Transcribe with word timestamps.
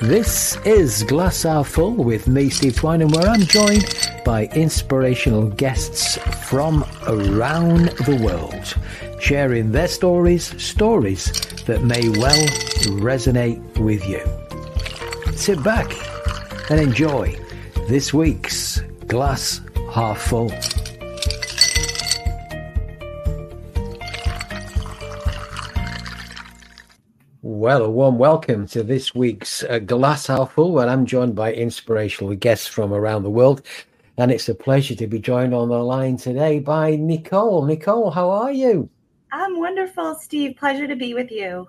This 0.00 0.56
is 0.64 1.02
Glass 1.02 1.42
Half 1.42 1.70
Full 1.70 1.92
with 1.92 2.28
me, 2.28 2.50
Steve 2.50 2.76
Twine, 2.76 3.02
and 3.02 3.12
where 3.12 3.26
I'm 3.26 3.40
joined 3.40 3.84
by 4.24 4.46
inspirational 4.54 5.50
guests 5.50 6.16
from 6.48 6.84
around 7.08 7.88
the 8.06 8.16
world, 8.22 8.76
sharing 9.20 9.72
their 9.72 9.88
stories, 9.88 10.62
stories 10.62 11.32
that 11.64 11.82
may 11.82 12.08
well 12.10 12.46
resonate 13.00 13.60
with 13.80 14.06
you. 14.06 14.22
Sit 15.36 15.64
back 15.64 15.92
and 16.70 16.78
enjoy 16.78 17.36
this 17.88 18.14
week's 18.14 18.78
Glass 19.08 19.60
Half 19.90 20.22
Full. 20.22 20.52
Well, 27.58 27.82
a 27.82 27.90
warm 27.90 28.18
welcome 28.18 28.68
to 28.68 28.84
this 28.84 29.16
week's 29.16 29.64
uh, 29.64 29.80
Glass 29.80 30.28
Half 30.28 30.52
Full, 30.52 30.70
where 30.70 30.88
I'm 30.88 31.04
joined 31.04 31.34
by 31.34 31.52
inspirational 31.52 32.32
guests 32.36 32.68
from 32.68 32.92
around 32.92 33.24
the 33.24 33.30
world. 33.30 33.62
And 34.16 34.30
it's 34.30 34.48
a 34.48 34.54
pleasure 34.54 34.94
to 34.94 35.08
be 35.08 35.18
joined 35.18 35.52
on 35.52 35.68
the 35.68 35.82
line 35.82 36.18
today 36.18 36.60
by 36.60 36.94
Nicole. 36.94 37.64
Nicole, 37.64 38.12
how 38.12 38.30
are 38.30 38.52
you? 38.52 38.88
I'm 39.32 39.58
wonderful, 39.58 40.14
Steve. 40.14 40.56
Pleasure 40.56 40.86
to 40.86 40.94
be 40.94 41.14
with 41.14 41.32
you. 41.32 41.66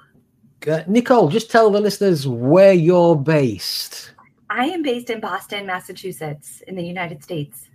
Uh, 0.68 0.84
Nicole, 0.86 1.28
just 1.28 1.50
tell 1.50 1.72
the 1.72 1.82
listeners 1.82 2.28
where 2.28 2.74
you're 2.74 3.16
based. 3.16 4.12
I 4.48 4.66
am 4.66 4.84
based 4.84 5.10
in 5.10 5.20
Boston, 5.20 5.66
Massachusetts, 5.66 6.62
in 6.68 6.76
the 6.76 6.84
United 6.84 7.24
States 7.24 7.69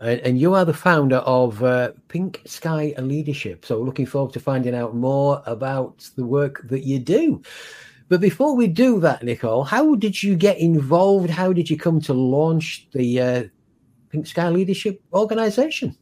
and 0.00 0.38
you 0.38 0.54
are 0.54 0.64
the 0.64 0.74
founder 0.74 1.16
of 1.16 1.62
uh, 1.62 1.92
Pink 2.08 2.42
Sky 2.44 2.94
Leadership. 2.98 3.64
So, 3.64 3.80
looking 3.80 4.06
forward 4.06 4.32
to 4.34 4.40
finding 4.40 4.74
out 4.74 4.94
more 4.94 5.42
about 5.46 6.08
the 6.16 6.24
work 6.24 6.68
that 6.68 6.84
you 6.84 6.98
do. 6.98 7.42
But 8.08 8.20
before 8.20 8.54
we 8.54 8.68
do 8.68 9.00
that, 9.00 9.22
Nicole, 9.22 9.64
how 9.64 9.94
did 9.96 10.22
you 10.22 10.36
get 10.36 10.58
involved? 10.58 11.30
How 11.30 11.52
did 11.52 11.68
you 11.68 11.76
come 11.76 12.00
to 12.02 12.14
launch 12.14 12.88
the 12.92 13.20
uh, 13.20 13.44
Pink 14.10 14.26
Sky 14.26 14.48
Leadership 14.48 15.02
organization? 15.12 15.96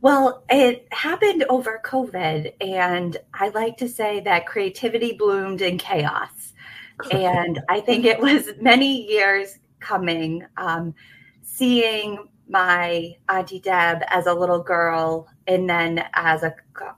Well, 0.00 0.42
it 0.48 0.88
happened 0.92 1.44
over 1.50 1.80
COVID, 1.84 2.54
and 2.60 3.18
I 3.34 3.50
like 3.50 3.76
to 3.76 3.88
say 3.88 4.20
that 4.20 4.46
creativity 4.46 5.12
bloomed 5.12 5.60
in 5.60 5.76
chaos. 5.76 6.54
and 7.12 7.60
I 7.68 7.80
think 7.80 8.04
it 8.04 8.18
was 8.18 8.50
many 8.60 9.06
years 9.06 9.58
coming. 9.78 10.44
Um, 10.56 10.94
seeing 11.42 12.29
my 12.50 13.14
auntie 13.28 13.60
Deb 13.60 14.02
as 14.08 14.26
a 14.26 14.34
little 14.34 14.60
girl, 14.60 15.28
and 15.46 15.70
then 15.70 16.04
as 16.14 16.42
a 16.42 16.54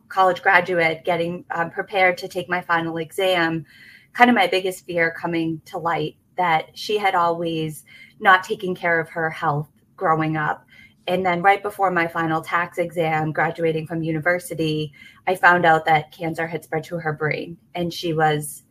college 0.09 0.43
graduate, 0.43 1.05
getting 1.05 1.45
um, 1.51 1.71
prepared 1.71 2.17
to 2.19 2.29
take 2.29 2.49
my 2.49 2.63
final 2.63 2.97
exam. 2.97 3.67
Kind 4.15 4.31
of 4.31 4.37
my 4.37 4.47
biggest 4.47 4.87
fear 4.87 5.11
coming 5.11 5.61
to 5.67 5.79
light 5.79 6.17
that 6.37 6.77
she 6.77 6.99
had 6.99 7.15
always 7.15 7.85
not 8.19 8.45
taken 8.45 8.75
care 8.75 8.99
of 8.99 9.11
her 9.11 9.31
health 9.31 9.69
growing 9.97 10.37
up. 10.37 10.67
And 11.07 11.27
then, 11.27 11.43
right 11.43 11.63
before 11.63 11.91
my 11.91 12.07
final 12.07 12.41
tax 12.41 12.79
exam, 12.79 13.33
graduating 13.33 13.87
from 13.87 14.03
university, 14.03 14.93
I 15.27 15.35
found 15.35 15.67
out 15.67 15.85
that 15.85 16.13
cancer 16.13 16.47
had 16.47 16.65
spread 16.65 16.85
to 16.85 16.97
her 16.97 17.13
brain, 17.13 17.59
and 17.75 17.93
she 17.93 18.13
was 18.13 18.63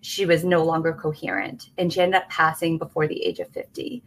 she 0.00 0.26
was 0.26 0.44
no 0.44 0.64
longer 0.64 0.92
coherent, 0.92 1.70
and 1.78 1.92
she 1.92 2.00
ended 2.00 2.22
up 2.22 2.28
passing 2.30 2.78
before 2.78 3.06
the 3.06 3.22
age 3.22 3.38
of 3.38 3.48
fifty 3.48 4.02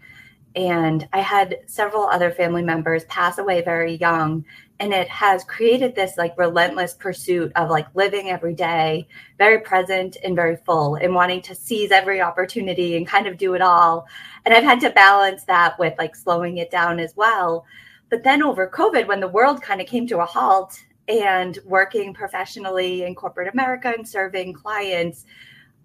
and 0.55 1.07
I 1.13 1.19
had 1.19 1.57
several 1.67 2.07
other 2.07 2.31
family 2.31 2.63
members 2.63 3.05
pass 3.05 3.37
away 3.37 3.61
very 3.61 3.95
young. 3.95 4.45
And 4.81 4.93
it 4.93 5.09
has 5.09 5.43
created 5.43 5.93
this 5.93 6.17
like 6.17 6.37
relentless 6.37 6.93
pursuit 6.93 7.51
of 7.55 7.69
like 7.69 7.87
living 7.95 8.29
every 8.29 8.53
day, 8.53 9.07
very 9.37 9.59
present 9.59 10.17
and 10.23 10.35
very 10.35 10.55
full, 10.55 10.95
and 10.95 11.13
wanting 11.13 11.41
to 11.43 11.55
seize 11.55 11.91
every 11.91 12.21
opportunity 12.21 12.95
and 12.95 13.05
kind 13.05 13.27
of 13.27 13.37
do 13.37 13.53
it 13.55 13.61
all. 13.61 14.07
And 14.45 14.53
I've 14.53 14.63
had 14.63 14.79
to 14.81 14.89
balance 14.91 15.43
that 15.45 15.77
with 15.79 15.97
like 15.97 16.15
slowing 16.15 16.57
it 16.57 16.71
down 16.71 16.99
as 16.99 17.15
well. 17.17 17.65
But 18.09 18.23
then 18.23 18.41
over 18.41 18.69
COVID, 18.69 19.05
when 19.05 19.19
the 19.19 19.27
world 19.27 19.61
kind 19.61 19.81
of 19.81 19.87
came 19.87 20.07
to 20.07 20.19
a 20.19 20.25
halt 20.25 20.79
and 21.09 21.59
working 21.65 22.13
professionally 22.13 23.03
in 23.03 23.15
corporate 23.15 23.53
America 23.53 23.93
and 23.95 24.07
serving 24.07 24.53
clients, 24.53 25.25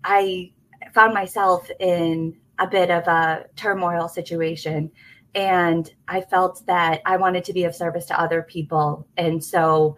I 0.04 0.52
found 0.92 1.14
myself 1.14 1.68
in 1.80 2.36
a 2.58 2.66
bit 2.66 2.90
of 2.90 3.06
a 3.06 3.46
turmoil 3.56 4.08
situation. 4.08 4.90
And 5.34 5.92
I 6.06 6.20
felt 6.20 6.64
that 6.66 7.02
I 7.04 7.16
wanted 7.16 7.44
to 7.44 7.52
be 7.52 7.64
of 7.64 7.74
service 7.74 8.06
to 8.06 8.20
other 8.20 8.42
people. 8.42 9.06
And 9.16 9.42
so 9.42 9.96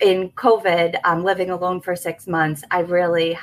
in 0.00 0.30
COVID, 0.30 0.98
um, 1.04 1.22
living 1.22 1.50
alone 1.50 1.80
for 1.80 1.94
six 1.94 2.26
months, 2.26 2.64
I 2.70 2.80
really 2.80 3.38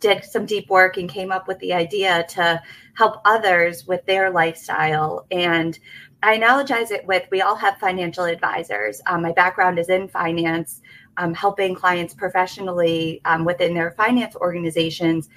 did 0.00 0.24
some 0.24 0.46
deep 0.46 0.68
work 0.70 0.96
and 0.96 1.10
came 1.10 1.30
up 1.30 1.46
with 1.46 1.58
the 1.58 1.74
idea 1.74 2.24
to 2.30 2.62
help 2.94 3.20
others 3.24 3.86
with 3.86 4.04
their 4.06 4.30
lifestyle. 4.30 5.26
And 5.30 5.78
I 6.22 6.38
analogize 6.38 6.90
it 6.90 7.06
with 7.06 7.24
we 7.30 7.42
all 7.42 7.56
have 7.56 7.78
financial 7.78 8.24
advisors. 8.24 9.00
Um, 9.06 9.22
my 9.22 9.32
background 9.32 9.78
is 9.78 9.88
in 9.88 10.08
finance, 10.08 10.80
um, 11.16 11.34
helping 11.34 11.74
clients 11.74 12.14
professionally 12.14 13.20
um, 13.26 13.44
within 13.44 13.74
their 13.74 13.92
finance 13.92 14.36
organizations 14.36 15.28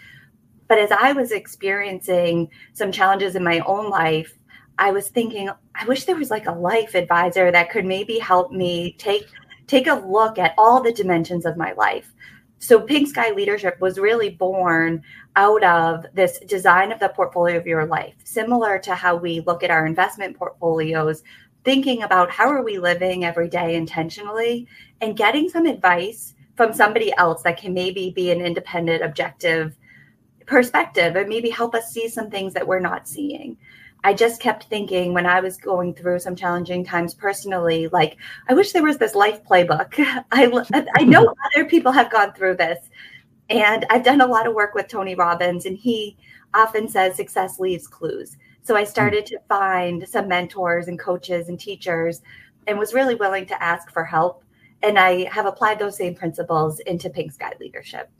but 0.73 0.81
as 0.81 0.91
I 0.91 1.13
was 1.13 1.31
experiencing 1.31 2.49
some 2.73 2.91
challenges 2.91 3.35
in 3.35 3.43
my 3.43 3.59
own 3.59 3.91
life, 3.91 4.39
I 4.79 4.89
was 4.89 5.09
thinking, 5.09 5.47
I 5.75 5.85
wish 5.85 6.05
there 6.05 6.15
was 6.15 6.31
like 6.31 6.47
a 6.47 6.51
life 6.51 6.95
advisor 6.95 7.51
that 7.51 7.69
could 7.69 7.85
maybe 7.85 8.17
help 8.17 8.51
me 8.51 8.95
take 8.97 9.27
take 9.67 9.85
a 9.85 10.03
look 10.03 10.39
at 10.39 10.55
all 10.57 10.81
the 10.81 10.91
dimensions 10.91 11.45
of 11.45 11.57
my 11.57 11.73
life. 11.73 12.11
So 12.57 12.81
Pink 12.81 13.07
Sky 13.07 13.29
Leadership 13.33 13.79
was 13.81 13.99
really 13.99 14.31
born 14.31 15.03
out 15.35 15.63
of 15.63 16.07
this 16.15 16.39
design 16.39 16.91
of 16.91 16.99
the 16.99 17.09
portfolio 17.09 17.55
of 17.55 17.67
your 17.67 17.85
life, 17.85 18.15
similar 18.23 18.79
to 18.79 18.95
how 18.95 19.15
we 19.15 19.41
look 19.41 19.61
at 19.61 19.69
our 19.69 19.85
investment 19.85 20.35
portfolios, 20.35 21.21
thinking 21.63 22.01
about 22.01 22.31
how 22.31 22.49
are 22.49 22.63
we 22.63 22.79
living 22.79 23.25
every 23.25 23.47
day 23.47 23.75
intentionally 23.75 24.67
and 25.01 25.17
getting 25.17 25.49
some 25.49 25.67
advice 25.67 26.33
from 26.55 26.73
somebody 26.73 27.13
else 27.19 27.43
that 27.43 27.57
can 27.57 27.75
maybe 27.75 28.09
be 28.09 28.31
an 28.31 28.41
independent 28.41 29.03
objective 29.03 29.77
perspective 30.53 31.15
and 31.15 31.27
maybe 31.27 31.49
help 31.49 31.73
us 31.73 31.91
see 31.91 32.07
some 32.07 32.29
things 32.29 32.53
that 32.53 32.67
we're 32.67 32.79
not 32.79 33.07
seeing. 33.07 33.57
I 34.03 34.13
just 34.13 34.39
kept 34.39 34.65
thinking 34.65 35.11
when 35.11 35.25
I 35.25 35.39
was 35.39 35.57
going 35.57 35.95
through 35.95 36.19
some 36.19 36.35
challenging 36.35 36.85
times 36.85 37.15
personally, 37.15 37.87
like, 37.87 38.17
I 38.47 38.53
wish 38.53 38.71
there 38.71 38.83
was 38.83 38.99
this 38.99 39.15
life 39.15 39.43
playbook. 39.43 39.93
I, 40.31 40.87
I 40.95 41.03
know 41.05 41.33
other 41.55 41.65
people 41.65 41.91
have 41.91 42.11
gone 42.11 42.33
through 42.33 42.57
this. 42.57 42.77
And 43.49 43.83
I've 43.89 44.03
done 44.03 44.21
a 44.21 44.27
lot 44.27 44.45
of 44.45 44.53
work 44.53 44.75
with 44.75 44.87
Tony 44.87 45.15
Robbins, 45.15 45.65
and 45.65 45.75
he 45.75 46.17
often 46.53 46.87
says 46.87 47.15
success 47.15 47.59
leaves 47.59 47.87
clues. 47.87 48.37
So 48.61 48.75
I 48.75 48.83
hmm. 48.83 48.89
started 48.89 49.25
to 49.27 49.39
find 49.49 50.07
some 50.07 50.27
mentors 50.27 50.87
and 50.87 50.99
coaches 50.99 51.49
and 51.49 51.59
teachers 51.59 52.21
and 52.67 52.77
was 52.77 52.93
really 52.93 53.15
willing 53.15 53.47
to 53.47 53.63
ask 53.63 53.91
for 53.91 54.03
help. 54.03 54.43
And 54.83 54.99
I 54.99 55.23
have 55.31 55.47
applied 55.47 55.79
those 55.79 55.97
same 55.97 56.13
principles 56.13 56.79
into 56.81 57.09
Pink 57.09 57.31
Sky 57.31 57.53
Leadership 57.59 58.11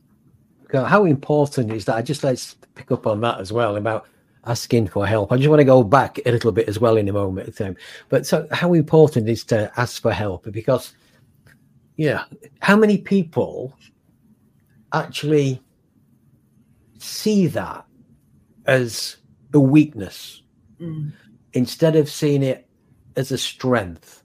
how 0.73 1.05
important 1.05 1.71
is 1.71 1.85
that? 1.85 1.95
I 1.95 2.01
just 2.01 2.23
let's 2.23 2.55
pick 2.75 2.91
up 2.91 3.05
on 3.05 3.21
that 3.21 3.39
as 3.39 3.53
well 3.53 3.75
about 3.75 4.07
asking 4.45 4.87
for 4.87 5.05
help. 5.05 5.31
I 5.31 5.37
just 5.37 5.49
want 5.49 5.59
to 5.59 5.65
go 5.65 5.83
back 5.83 6.19
a 6.25 6.31
little 6.31 6.51
bit 6.51 6.67
as 6.67 6.79
well 6.79 6.97
in 6.97 7.07
a 7.07 7.13
moment 7.13 7.47
of 7.47 7.55
time. 7.55 7.77
But 8.09 8.25
so 8.25 8.47
how 8.51 8.73
important 8.73 9.29
is 9.29 9.43
to 9.45 9.71
ask 9.77 10.01
for 10.01 10.11
help? 10.11 10.51
Because 10.51 10.93
yeah, 11.95 12.23
how 12.59 12.75
many 12.75 12.97
people 12.97 13.77
actually 14.91 15.61
see 16.97 17.47
that 17.47 17.85
as 18.65 19.17
a 19.53 19.59
weakness 19.59 20.41
mm. 20.79 21.11
instead 21.53 21.95
of 21.95 22.09
seeing 22.09 22.43
it 22.43 22.67
as 23.15 23.31
a 23.31 23.37
strength, 23.37 24.23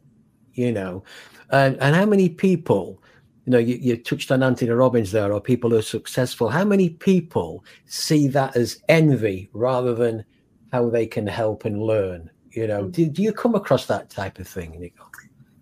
you 0.54 0.72
know? 0.72 1.04
And, 1.50 1.76
and 1.80 1.94
how 1.94 2.06
many 2.06 2.28
people 2.28 3.02
you 3.48 3.52
know, 3.52 3.58
you, 3.58 3.76
you 3.76 3.96
touched 3.96 4.30
on 4.30 4.42
Anthony 4.42 4.70
Robbins 4.72 5.10
there, 5.10 5.32
or 5.32 5.40
people 5.40 5.70
who 5.70 5.78
are 5.78 5.82
successful. 5.82 6.50
How 6.50 6.66
many 6.66 6.90
people 6.90 7.64
see 7.86 8.28
that 8.28 8.54
as 8.56 8.82
envy 8.90 9.48
rather 9.54 9.94
than 9.94 10.22
how 10.70 10.90
they 10.90 11.06
can 11.06 11.26
help 11.26 11.64
and 11.64 11.82
learn? 11.82 12.28
You 12.50 12.66
know, 12.66 12.88
do, 12.88 13.06
do 13.06 13.22
you 13.22 13.32
come 13.32 13.54
across 13.54 13.86
that 13.86 14.10
type 14.10 14.38
of 14.38 14.46
thing, 14.46 14.78
Nico? 14.78 15.02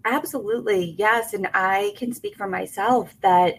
Absolutely, 0.05 0.97
yes. 0.99 1.33
And 1.33 1.49
I 1.55 1.94
can 1.97 2.12
speak 2.12 2.35
for 2.35 2.49
myself 2.49 3.15
that 3.21 3.55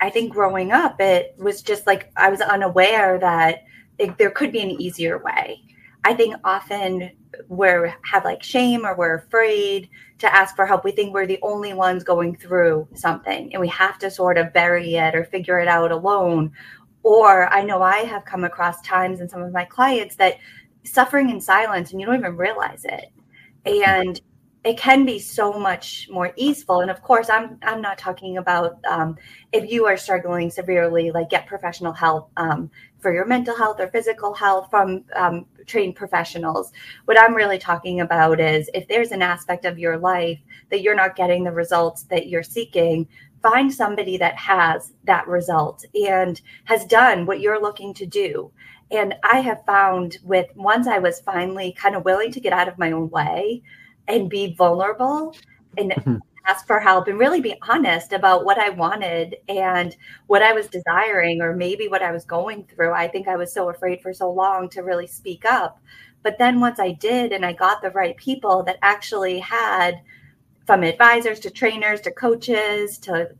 I 0.00 0.08
think 0.08 0.32
growing 0.32 0.70
up, 0.70 1.00
it 1.00 1.34
was 1.36 1.60
just 1.60 1.84
like 1.84 2.12
I 2.16 2.30
was 2.30 2.40
unaware 2.40 3.18
that 3.18 3.64
it, 3.98 4.18
there 4.18 4.30
could 4.30 4.52
be 4.52 4.60
an 4.60 4.70
easier 4.70 5.18
way. 5.18 5.64
I 6.04 6.14
think 6.14 6.36
often 6.44 7.10
we're 7.48 7.94
have 8.02 8.24
like 8.24 8.42
shame 8.42 8.86
or 8.86 8.96
we're 8.96 9.16
afraid 9.16 9.90
to 10.18 10.34
ask 10.34 10.56
for 10.56 10.66
help. 10.66 10.84
We 10.84 10.92
think 10.92 11.12
we're 11.12 11.26
the 11.26 11.38
only 11.42 11.74
ones 11.74 12.04
going 12.04 12.36
through 12.36 12.88
something 12.94 13.52
and 13.52 13.60
we 13.60 13.68
have 13.68 13.98
to 13.98 14.10
sort 14.10 14.38
of 14.38 14.52
bury 14.52 14.94
it 14.94 15.14
or 15.14 15.24
figure 15.24 15.58
it 15.60 15.68
out 15.68 15.92
alone. 15.92 16.52
Or 17.02 17.52
I 17.52 17.62
know 17.62 17.82
I 17.82 17.98
have 17.98 18.24
come 18.24 18.44
across 18.44 18.80
times 18.82 19.20
in 19.20 19.28
some 19.28 19.42
of 19.42 19.52
my 19.52 19.64
clients 19.64 20.16
that 20.16 20.36
suffering 20.84 21.30
in 21.30 21.40
silence 21.40 21.90
and 21.90 22.00
you 22.00 22.06
don't 22.06 22.18
even 22.18 22.36
realize 22.36 22.84
it. 22.84 23.12
And 23.64 24.20
it 24.64 24.76
can 24.76 25.04
be 25.04 25.18
so 25.18 25.52
much 25.52 26.08
more 26.10 26.32
easeful. 26.36 26.80
And 26.80 26.90
of 26.90 27.02
course 27.02 27.30
i'm 27.30 27.58
i'm 27.62 27.80
not 27.80 27.98
talking 27.98 28.38
about 28.38 28.84
um, 28.84 29.16
if 29.52 29.70
you 29.70 29.86
are 29.86 29.96
struggling 29.96 30.50
severely 30.50 31.10
like 31.10 31.30
get 31.30 31.46
professional 31.46 31.92
help 31.92 32.30
um, 32.36 32.70
for 32.98 33.12
your 33.12 33.26
mental 33.26 33.56
health 33.56 33.80
or 33.80 33.88
physical 33.88 34.34
health 34.34 34.68
from 34.70 35.04
um, 35.14 35.46
trained 35.66 35.96
professionals. 35.96 36.72
What 37.04 37.18
i'm 37.18 37.34
really 37.34 37.58
talking 37.58 38.00
about 38.00 38.40
is 38.40 38.68
if 38.74 38.88
there's 38.88 39.12
an 39.12 39.22
aspect 39.22 39.64
of 39.64 39.78
your 39.78 39.96
life 39.98 40.40
that 40.70 40.82
you're 40.82 40.94
not 40.94 41.16
getting 41.16 41.44
the 41.44 41.52
results 41.52 42.02
that 42.04 42.26
you're 42.28 42.42
seeking 42.42 43.06
find 43.40 43.72
somebody 43.72 44.16
that 44.16 44.36
has 44.36 44.92
that 45.04 45.28
result 45.28 45.84
and 45.94 46.40
has 46.64 46.84
done 46.86 47.24
what 47.24 47.40
you're 47.40 47.62
looking 47.62 47.94
to 47.94 48.06
do. 48.06 48.50
And 48.90 49.14
i 49.22 49.40
have 49.40 49.64
found 49.66 50.18
with 50.24 50.46
once 50.56 50.86
i 50.88 50.98
was 50.98 51.20
finally 51.20 51.72
kind 51.72 51.94
of 51.94 52.04
willing 52.04 52.32
to 52.32 52.40
get 52.40 52.52
out 52.52 52.68
of 52.68 52.78
my 52.78 52.90
own 52.90 53.08
way 53.10 53.62
and 54.08 54.28
be 54.28 54.54
vulnerable 54.54 55.36
and 55.76 55.92
mm-hmm. 55.92 56.16
ask 56.46 56.66
for 56.66 56.80
help 56.80 57.06
and 57.06 57.18
really 57.18 57.40
be 57.40 57.54
honest 57.68 58.12
about 58.12 58.44
what 58.44 58.58
I 58.58 58.70
wanted 58.70 59.36
and 59.48 59.94
what 60.26 60.42
I 60.42 60.52
was 60.52 60.66
desiring 60.66 61.40
or 61.40 61.54
maybe 61.54 61.88
what 61.88 62.02
I 62.02 62.10
was 62.10 62.24
going 62.24 62.64
through. 62.64 62.92
I 62.92 63.06
think 63.06 63.28
I 63.28 63.36
was 63.36 63.52
so 63.52 63.68
afraid 63.68 64.00
for 64.00 64.12
so 64.12 64.30
long 64.30 64.68
to 64.70 64.82
really 64.82 65.06
speak 65.06 65.44
up. 65.44 65.80
But 66.22 66.38
then 66.38 66.58
once 66.58 66.80
I 66.80 66.92
did 66.92 67.32
and 67.32 67.44
I 67.44 67.52
got 67.52 67.80
the 67.80 67.90
right 67.90 68.16
people 68.16 68.62
that 68.64 68.78
actually 68.82 69.38
had 69.38 70.00
from 70.66 70.82
advisors 70.82 71.40
to 71.40 71.50
trainers 71.50 72.00
to 72.02 72.10
coaches 72.10 72.98
to 72.98 73.30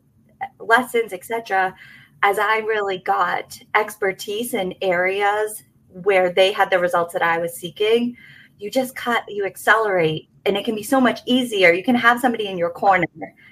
lessons, 0.59 1.13
etc., 1.13 1.75
as 2.23 2.39
I 2.39 2.57
really 2.59 2.97
got 2.97 3.59
expertise 3.75 4.53
in 4.53 4.73
areas 4.81 5.63
where 5.89 6.31
they 6.31 6.51
had 6.51 6.69
the 6.69 6.79
results 6.79 7.13
that 7.13 7.21
I 7.21 7.37
was 7.37 7.53
seeking, 7.53 8.17
you 8.59 8.69
just 8.69 8.95
cut, 8.95 9.23
you 9.27 9.45
accelerate 9.45 10.29
and 10.45 10.57
it 10.57 10.65
can 10.65 10.75
be 10.75 10.83
so 10.83 10.99
much 11.01 11.21
easier. 11.25 11.71
You 11.71 11.83
can 11.83 11.95
have 11.95 12.19
somebody 12.19 12.47
in 12.47 12.57
your 12.57 12.69
corner 12.69 13.07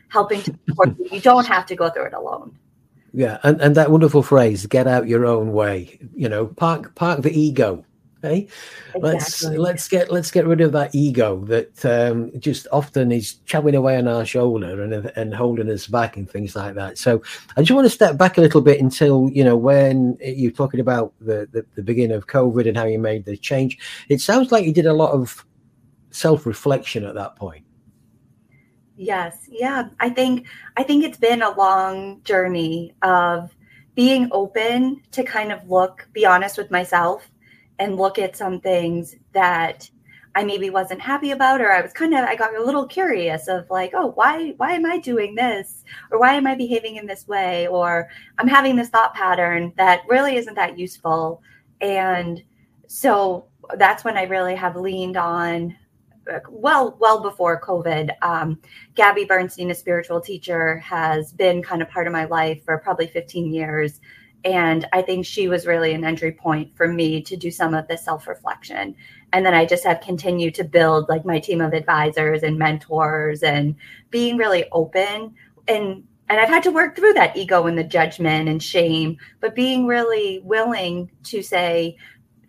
helping 0.09 0.41
to 0.43 0.53
support 0.67 0.97
you. 0.99 1.07
You 1.11 1.21
don't 1.21 1.45
have 1.47 1.65
to 1.67 1.75
go 1.75 1.89
through 1.89 2.05
it 2.05 2.13
alone. 2.13 2.57
Yeah, 3.13 3.39
and, 3.43 3.59
and 3.61 3.75
that 3.75 3.89
wonderful 3.89 4.21
phrase, 4.21 4.65
get 4.67 4.85
out 4.85 5.07
your 5.07 5.25
own 5.25 5.51
way. 5.53 5.97
You 6.15 6.29
know, 6.29 6.47
park 6.47 6.93
park 6.95 7.21
the 7.21 7.31
ego. 7.31 7.83
Okay, 8.23 8.47
exactly. 8.95 9.01
let's 9.01 9.43
let's 9.43 9.87
get 9.87 10.11
let's 10.11 10.31
get 10.31 10.47
rid 10.47 10.61
of 10.61 10.71
that 10.71 10.95
ego 10.95 11.45
that 11.45 11.85
um, 11.85 12.31
just 12.39 12.65
often 12.71 13.11
is 13.11 13.35
chowing 13.45 13.75
away 13.75 13.95
on 13.95 14.07
our 14.07 14.25
shoulder 14.25 14.81
and 14.81 15.11
and 15.15 15.35
holding 15.35 15.69
us 15.69 15.85
back 15.85 16.17
and 16.17 16.27
things 16.27 16.55
like 16.55 16.73
that. 16.75 16.97
So 16.97 17.21
I 17.55 17.61
just 17.61 17.71
want 17.71 17.85
to 17.85 17.91
step 17.91 18.17
back 18.17 18.39
a 18.39 18.41
little 18.41 18.61
bit 18.61 18.81
until 18.81 19.29
you 19.31 19.43
know 19.43 19.55
when 19.55 20.17
you're 20.19 20.51
talking 20.51 20.79
about 20.79 21.13
the, 21.19 21.47
the 21.51 21.63
the 21.75 21.83
beginning 21.83 22.17
of 22.17 22.25
COVID 22.25 22.67
and 22.67 22.75
how 22.75 22.85
you 22.85 22.97
made 22.97 23.23
the 23.25 23.37
change. 23.37 23.77
It 24.09 24.19
sounds 24.19 24.51
like 24.51 24.65
you 24.65 24.73
did 24.73 24.87
a 24.87 24.93
lot 24.93 25.11
of 25.11 25.45
self 26.09 26.47
reflection 26.47 27.03
at 27.03 27.13
that 27.13 27.35
point. 27.35 27.65
Yes, 28.95 29.47
yeah. 29.47 29.89
I 29.99 30.09
think 30.09 30.47
I 30.75 30.81
think 30.81 31.03
it's 31.03 31.19
been 31.19 31.43
a 31.43 31.55
long 31.55 32.23
journey 32.23 32.95
of 33.03 33.55
being 33.93 34.27
open 34.31 35.03
to 35.11 35.23
kind 35.23 35.51
of 35.51 35.69
look, 35.69 36.07
be 36.13 36.25
honest 36.25 36.57
with 36.57 36.71
myself 36.71 37.29
and 37.79 37.97
look 37.97 38.19
at 38.19 38.35
some 38.35 38.59
things 38.59 39.15
that 39.33 39.89
I 40.35 40.43
maybe 40.43 40.69
wasn't 40.69 41.01
happy 41.01 41.31
about 41.31 41.61
or 41.61 41.71
I 41.71 41.81
was 41.81 41.93
kind 41.93 42.13
of 42.13 42.19
I 42.19 42.35
got 42.35 42.55
a 42.55 42.63
little 42.63 42.85
curious 42.85 43.47
of 43.47 43.67
like, 43.71 43.91
oh, 43.95 44.11
why 44.11 44.53
why 44.57 44.73
am 44.73 44.85
I 44.85 44.99
doing 44.99 45.33
this? 45.33 45.83
Or 46.11 46.19
why 46.19 46.33
am 46.33 46.45
I 46.45 46.53
behaving 46.53 46.97
in 46.97 47.07
this 47.07 47.27
way? 47.27 47.65
Or 47.67 48.07
I'm 48.37 48.47
having 48.47 48.75
this 48.75 48.89
thought 48.89 49.15
pattern 49.15 49.73
that 49.77 50.03
really 50.07 50.35
isn't 50.35 50.53
that 50.53 50.77
useful. 50.77 51.41
And 51.81 52.43
so 52.85 53.47
that's 53.77 54.03
when 54.03 54.15
I 54.15 54.23
really 54.23 54.55
have 54.55 54.75
leaned 54.75 55.17
on 55.17 55.75
well 56.49 56.97
well 56.99 57.21
before 57.21 57.59
covid 57.61 58.11
um, 58.21 58.59
gabby 58.95 59.23
bernstein 59.23 59.71
a 59.71 59.75
spiritual 59.75 60.19
teacher 60.19 60.77
has 60.79 61.31
been 61.31 61.63
kind 61.63 61.81
of 61.81 61.89
part 61.89 62.05
of 62.05 62.13
my 62.13 62.25
life 62.25 62.63
for 62.65 62.77
probably 62.79 63.07
15 63.07 63.53
years 63.53 64.01
and 64.47 64.87
i 64.93 65.01
think 65.01 65.25
she 65.25 65.49
was 65.49 65.67
really 65.67 65.93
an 65.93 66.05
entry 66.05 66.31
point 66.31 66.75
for 66.75 66.87
me 66.87 67.21
to 67.21 67.35
do 67.35 67.51
some 67.51 67.73
of 67.73 67.87
the 67.87 67.97
self-reflection 67.97 68.95
and 69.33 69.45
then 69.45 69.53
i 69.53 69.65
just 69.65 69.83
have 69.83 69.99
continued 69.99 70.55
to 70.55 70.63
build 70.63 71.09
like 71.09 71.25
my 71.25 71.37
team 71.37 71.59
of 71.59 71.73
advisors 71.73 72.43
and 72.43 72.57
mentors 72.57 73.43
and 73.43 73.75
being 74.09 74.37
really 74.37 74.65
open 74.71 75.33
and 75.67 76.03
and 76.29 76.41
I've 76.41 76.49
had 76.49 76.63
to 76.63 76.71
work 76.71 76.93
through 76.95 77.13
that 77.13 77.37
ego 77.37 77.67
and 77.67 77.77
the 77.77 77.85
judgment 77.85 78.49
and 78.49 78.61
shame, 78.61 79.17
but 79.39 79.55
being 79.55 79.87
really 79.87 80.41
willing 80.43 81.09
to 81.23 81.41
say, 81.41 81.95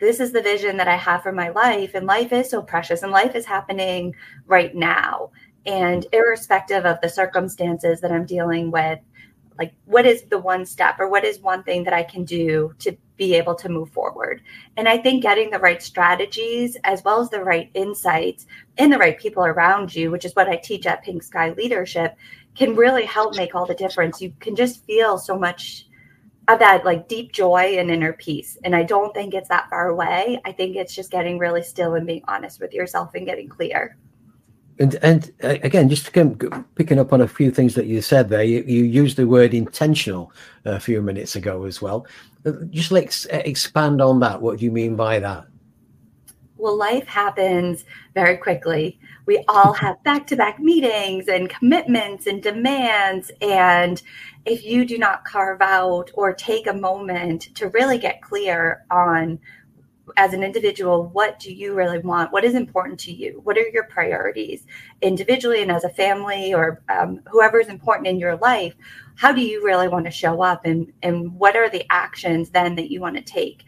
this 0.00 0.18
is 0.18 0.32
the 0.32 0.42
vision 0.42 0.76
that 0.78 0.88
I 0.88 0.96
have 0.96 1.22
for 1.22 1.30
my 1.30 1.50
life. 1.50 1.92
And 1.94 2.04
life 2.04 2.32
is 2.32 2.50
so 2.50 2.60
precious 2.60 3.04
and 3.04 3.12
life 3.12 3.36
is 3.36 3.46
happening 3.46 4.16
right 4.46 4.74
now. 4.74 5.30
And 5.64 6.06
irrespective 6.12 6.86
of 6.86 7.00
the 7.02 7.08
circumstances 7.08 8.00
that 8.00 8.10
I'm 8.10 8.26
dealing 8.26 8.72
with, 8.72 8.98
like 9.58 9.74
what 9.86 10.06
is 10.06 10.22
the 10.22 10.38
one 10.38 10.64
step 10.64 10.96
or 11.00 11.08
what 11.08 11.24
is 11.24 11.40
one 11.40 11.62
thing 11.64 11.82
that 11.84 11.92
I 11.92 12.04
can 12.04 12.24
do 12.24 12.74
to 12.78 12.96
be 13.16 13.34
able 13.34 13.54
to 13.56 13.68
move 13.68 13.90
forward? 13.90 14.42
And 14.76 14.88
I 14.88 14.98
think 14.98 15.22
getting 15.22 15.50
the 15.50 15.58
right 15.58 15.82
strategies 15.82 16.76
as 16.84 17.02
well 17.04 17.20
as 17.20 17.30
the 17.30 17.42
right 17.42 17.70
insights 17.74 18.46
and 18.76 18.92
the 18.92 18.98
right 18.98 19.18
people 19.18 19.44
around 19.44 19.94
you, 19.94 20.10
which 20.10 20.24
is 20.24 20.36
what 20.36 20.48
I 20.48 20.56
teach 20.56 20.86
at 20.86 21.02
Pink 21.02 21.22
Sky 21.22 21.50
Leadership, 21.50 22.16
can 22.54 22.76
really 22.76 23.04
help 23.04 23.36
make 23.36 23.54
all 23.54 23.66
the 23.66 23.74
difference. 23.74 24.20
You 24.20 24.32
can 24.40 24.54
just 24.54 24.84
feel 24.84 25.18
so 25.18 25.38
much 25.38 25.86
of 26.48 26.58
that 26.60 26.84
like 26.84 27.08
deep 27.08 27.32
joy 27.32 27.76
and 27.78 27.90
inner 27.90 28.14
peace. 28.14 28.56
And 28.64 28.74
I 28.74 28.82
don't 28.82 29.12
think 29.12 29.34
it's 29.34 29.50
that 29.50 29.68
far 29.68 29.88
away. 29.88 30.40
I 30.44 30.52
think 30.52 30.76
it's 30.76 30.94
just 30.94 31.10
getting 31.10 31.38
really 31.38 31.62
still 31.62 31.94
and 31.94 32.06
being 32.06 32.22
honest 32.26 32.60
with 32.60 32.72
yourself 32.72 33.14
and 33.14 33.26
getting 33.26 33.48
clear. 33.48 33.96
And 34.80 34.94
and 35.02 35.32
uh, 35.42 35.56
again, 35.62 35.88
just 35.88 36.12
picking 36.12 36.98
up 36.98 37.12
on 37.12 37.20
a 37.20 37.28
few 37.28 37.50
things 37.50 37.74
that 37.74 37.86
you 37.86 38.00
said 38.00 38.28
there, 38.28 38.44
you, 38.44 38.62
you 38.66 38.84
used 38.84 39.16
the 39.16 39.26
word 39.26 39.52
intentional 39.52 40.32
a 40.64 40.78
few 40.78 41.02
minutes 41.02 41.34
ago 41.36 41.64
as 41.64 41.82
well. 41.82 42.06
Uh, 42.46 42.52
just 42.70 42.92
like 42.92 43.12
expand 43.30 44.00
on 44.00 44.20
that. 44.20 44.40
What 44.40 44.58
do 44.58 44.64
you 44.64 44.70
mean 44.70 44.94
by 44.94 45.18
that? 45.18 45.46
Well, 46.56 46.76
life 46.76 47.06
happens 47.06 47.84
very 48.14 48.36
quickly. 48.36 48.98
We 49.26 49.44
all 49.46 49.72
have 49.74 50.02
back 50.02 50.26
to 50.28 50.36
back 50.36 50.58
meetings 50.58 51.28
and 51.28 51.48
commitments 51.48 52.26
and 52.26 52.42
demands. 52.42 53.30
And 53.40 54.02
if 54.44 54.64
you 54.64 54.84
do 54.84 54.98
not 54.98 55.24
carve 55.24 55.60
out 55.60 56.10
or 56.14 56.32
take 56.32 56.66
a 56.66 56.72
moment 56.72 57.54
to 57.56 57.68
really 57.68 57.98
get 57.98 58.22
clear 58.22 58.84
on 58.90 59.38
as 60.16 60.32
an 60.32 60.42
individual 60.42 61.08
what 61.08 61.38
do 61.38 61.52
you 61.52 61.74
really 61.74 61.98
want? 61.98 62.32
What 62.32 62.44
is 62.44 62.54
important 62.54 62.98
to 63.00 63.12
you? 63.12 63.40
What 63.44 63.58
are 63.58 63.68
your 63.68 63.84
priorities 63.84 64.66
individually 65.02 65.62
and 65.62 65.70
as 65.70 65.84
a 65.84 65.88
family 65.88 66.54
or 66.54 66.82
um, 66.88 67.20
whoever 67.30 67.60
is 67.60 67.68
important 67.68 68.08
in 68.08 68.18
your 68.18 68.36
life? 68.36 68.74
How 69.16 69.32
do 69.32 69.40
you 69.40 69.64
really 69.64 69.88
want 69.88 70.04
to 70.06 70.10
show 70.10 70.42
up 70.42 70.64
and 70.64 70.92
and 71.02 71.32
what 71.34 71.56
are 71.56 71.68
the 71.68 71.84
actions 71.90 72.50
then 72.50 72.74
that 72.76 72.90
you 72.90 73.00
want 73.00 73.16
to 73.16 73.22
take? 73.22 73.64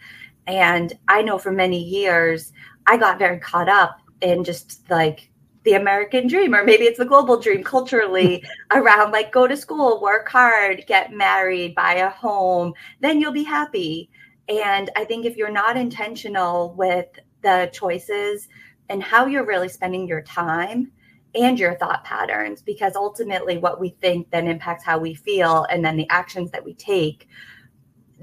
And 0.47 0.93
i 1.09 1.23
know 1.23 1.39
for 1.39 1.53
many 1.53 1.79
years 1.79 2.53
i 2.87 2.97
got 2.97 3.19
very 3.19 3.39
caught 3.39 3.69
up 3.69 4.01
in 4.21 4.43
just 4.43 4.89
like 4.91 5.31
the 5.65 5.75
American 5.75 6.27
dream, 6.27 6.55
or 6.55 6.65
maybe 6.65 6.85
it's 6.85 6.99
the 6.99 7.05
global 7.05 7.39
dream 7.39 7.63
culturally 7.63 8.43
around 8.71 9.13
like 9.13 9.33
go 9.33 9.47
to 9.47 9.57
school, 9.57 10.01
work 10.01 10.29
hard, 10.29 10.85
get 10.87 11.13
married, 11.13 11.75
buy 11.75 11.95
a 11.95 12.11
home, 12.11 12.73
then 13.01 13.21
you'll 13.21 13.33
be 13.33 13.43
happy. 13.43 14.11
And 14.51 14.91
I 14.97 15.05
think 15.05 15.25
if 15.25 15.37
you're 15.37 15.51
not 15.51 15.77
intentional 15.77 16.75
with 16.77 17.07
the 17.43 17.71
choices 17.73 18.49
and 18.89 19.03
how 19.03 19.27
you're 19.27 19.47
really 19.47 19.69
spending 19.69 20.09
your 20.09 20.23
time 20.23 20.91
and 21.35 21.59
your 21.59 21.77
thought 21.77 22.05
patterns, 22.05 22.61
because 22.61 22.97
ultimately 22.97 23.57
what 23.59 23.81
we 23.81 23.91
think 24.01 24.29
then 24.31 24.49
impacts 24.49 24.85
how 24.85 24.99
we 24.99 25.15
feel 25.15 25.65
and 25.71 25.85
then 25.85 25.97
the 25.97 26.09
actions 26.11 26.51
that 26.51 26.65
we 26.65 26.75
take 26.75 27.29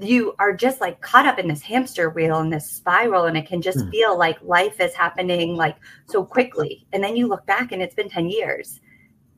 you 0.00 0.32
are 0.38 0.54
just 0.54 0.80
like 0.80 1.00
caught 1.00 1.26
up 1.26 1.40
in 1.40 1.48
this 1.48 1.60
hamster 1.60 2.10
wheel 2.10 2.38
and 2.38 2.52
this 2.52 2.70
spiral 2.70 3.24
and 3.24 3.36
it 3.36 3.48
can 3.48 3.60
just 3.60 3.78
mm. 3.78 3.90
feel 3.90 4.16
like 4.16 4.40
life 4.42 4.80
is 4.80 4.94
happening 4.94 5.56
like 5.56 5.76
so 6.06 6.24
quickly 6.24 6.86
and 6.92 7.02
then 7.02 7.16
you 7.16 7.26
look 7.26 7.44
back 7.46 7.72
and 7.72 7.82
it's 7.82 7.96
been 7.96 8.08
10 8.08 8.28
years 8.28 8.78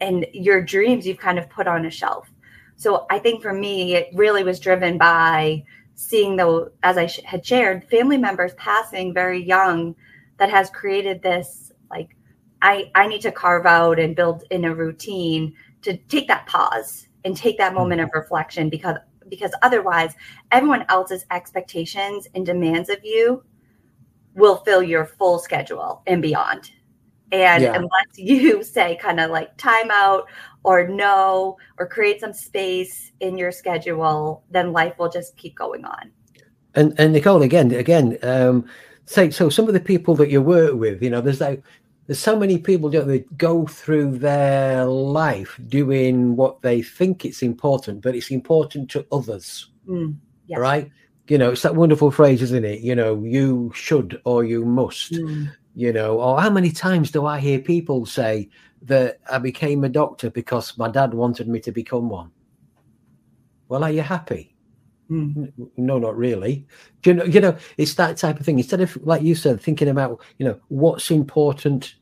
and 0.02 0.26
your 0.34 0.62
dreams 0.62 1.06
you've 1.06 1.16
kind 1.18 1.38
of 1.38 1.48
put 1.48 1.66
on 1.66 1.86
a 1.86 1.90
shelf 1.90 2.30
So 2.76 3.06
I 3.10 3.18
think 3.18 3.42
for 3.42 3.52
me, 3.52 3.94
it 3.94 4.08
really 4.14 4.42
was 4.42 4.58
driven 4.58 4.96
by 4.96 5.64
seeing 6.00 6.34
the, 6.34 6.72
as 6.82 6.96
I 6.96 7.06
sh- 7.06 7.20
had 7.24 7.44
shared, 7.44 7.84
family 7.90 8.16
members 8.16 8.54
passing 8.54 9.12
very 9.12 9.42
young 9.42 9.94
that 10.38 10.48
has 10.48 10.70
created 10.70 11.20
this 11.20 11.72
like, 11.90 12.16
I, 12.62 12.90
I 12.94 13.06
need 13.06 13.20
to 13.22 13.32
carve 13.32 13.66
out 13.66 13.98
and 13.98 14.16
build 14.16 14.44
in 14.50 14.64
a 14.64 14.74
routine 14.74 15.54
to 15.82 15.98
take 16.08 16.26
that 16.28 16.46
pause 16.46 17.06
and 17.26 17.36
take 17.36 17.58
that 17.58 17.74
moment 17.74 18.00
of 18.00 18.08
mm-hmm. 18.08 18.18
reflection 18.18 18.70
because 18.70 18.96
because 19.28 19.52
otherwise 19.62 20.14
everyone 20.50 20.84
else's 20.88 21.24
expectations 21.30 22.26
and 22.34 22.44
demands 22.44 22.88
of 22.88 22.98
you 23.04 23.44
will 24.34 24.56
fill 24.64 24.82
your 24.82 25.04
full 25.04 25.38
schedule 25.38 26.02
and 26.08 26.20
beyond 26.20 26.72
and 27.32 27.62
yeah. 27.62 27.74
unless 27.74 28.06
you 28.16 28.62
say 28.62 28.96
kind 28.96 29.20
of 29.20 29.30
like 29.30 29.56
timeout 29.56 30.24
or 30.62 30.86
no 30.86 31.56
or 31.78 31.86
create 31.86 32.20
some 32.20 32.32
space 32.32 33.12
in 33.20 33.38
your 33.38 33.52
schedule, 33.52 34.44
then 34.50 34.72
life 34.72 34.94
will 34.98 35.08
just 35.08 35.36
keep 35.36 35.56
going 35.56 35.84
on. 35.84 36.10
And 36.74 36.98
and 36.98 37.12
Nicole, 37.12 37.42
again, 37.42 37.72
again, 37.72 38.18
um, 38.22 38.66
say 39.06 39.30
so 39.30 39.48
some 39.48 39.66
of 39.66 39.74
the 39.74 39.80
people 39.80 40.14
that 40.16 40.30
you 40.30 40.40
work 40.40 40.74
with, 40.74 41.02
you 41.02 41.10
know, 41.10 41.20
there's 41.20 41.40
like 41.40 41.62
there's 42.06 42.18
so 42.18 42.38
many 42.38 42.58
people 42.58 42.90
don't 42.90 43.08
they 43.08 43.20
go 43.36 43.66
through 43.66 44.18
their 44.18 44.84
life 44.84 45.58
doing 45.68 46.36
what 46.36 46.62
they 46.62 46.82
think 46.82 47.24
it's 47.24 47.42
important, 47.42 48.02
but 48.02 48.14
it's 48.14 48.30
important 48.30 48.90
to 48.90 49.06
others. 49.10 49.70
Mm, 49.88 50.16
yes. 50.46 50.58
Right? 50.58 50.90
You 51.28 51.38
know, 51.38 51.52
it's 51.52 51.62
that 51.62 51.76
wonderful 51.76 52.10
phrase, 52.10 52.42
isn't 52.42 52.64
it? 52.64 52.80
You 52.80 52.96
know, 52.96 53.22
you 53.22 53.70
should 53.74 54.20
or 54.24 54.44
you 54.44 54.64
must. 54.64 55.12
Mm 55.12 55.50
you 55.74 55.92
know 55.92 56.20
or 56.20 56.40
how 56.40 56.50
many 56.50 56.70
times 56.70 57.10
do 57.10 57.26
i 57.26 57.38
hear 57.38 57.58
people 57.58 58.04
say 58.04 58.48
that 58.82 59.18
i 59.30 59.38
became 59.38 59.84
a 59.84 59.88
doctor 59.88 60.30
because 60.30 60.76
my 60.78 60.88
dad 60.88 61.14
wanted 61.14 61.48
me 61.48 61.60
to 61.60 61.72
become 61.72 62.08
one? 62.08 62.30
Well 63.68 63.84
are 63.84 63.92
you 63.92 64.02
happy? 64.02 64.56
Mm. 65.10 65.52
no 65.76 65.98
not 65.98 66.16
really. 66.16 66.66
You 67.04 67.14
know 67.14 67.24
you 67.24 67.40
know 67.40 67.56
it's 67.76 67.94
that 67.94 68.16
type 68.16 68.38
of 68.38 68.46
thing. 68.46 68.58
Instead 68.58 68.80
of 68.80 68.96
like 69.04 69.22
you 69.22 69.34
said 69.34 69.60
thinking 69.60 69.88
about 69.88 70.20
you 70.38 70.46
know 70.46 70.58
what's 70.68 71.10
important 71.10 71.96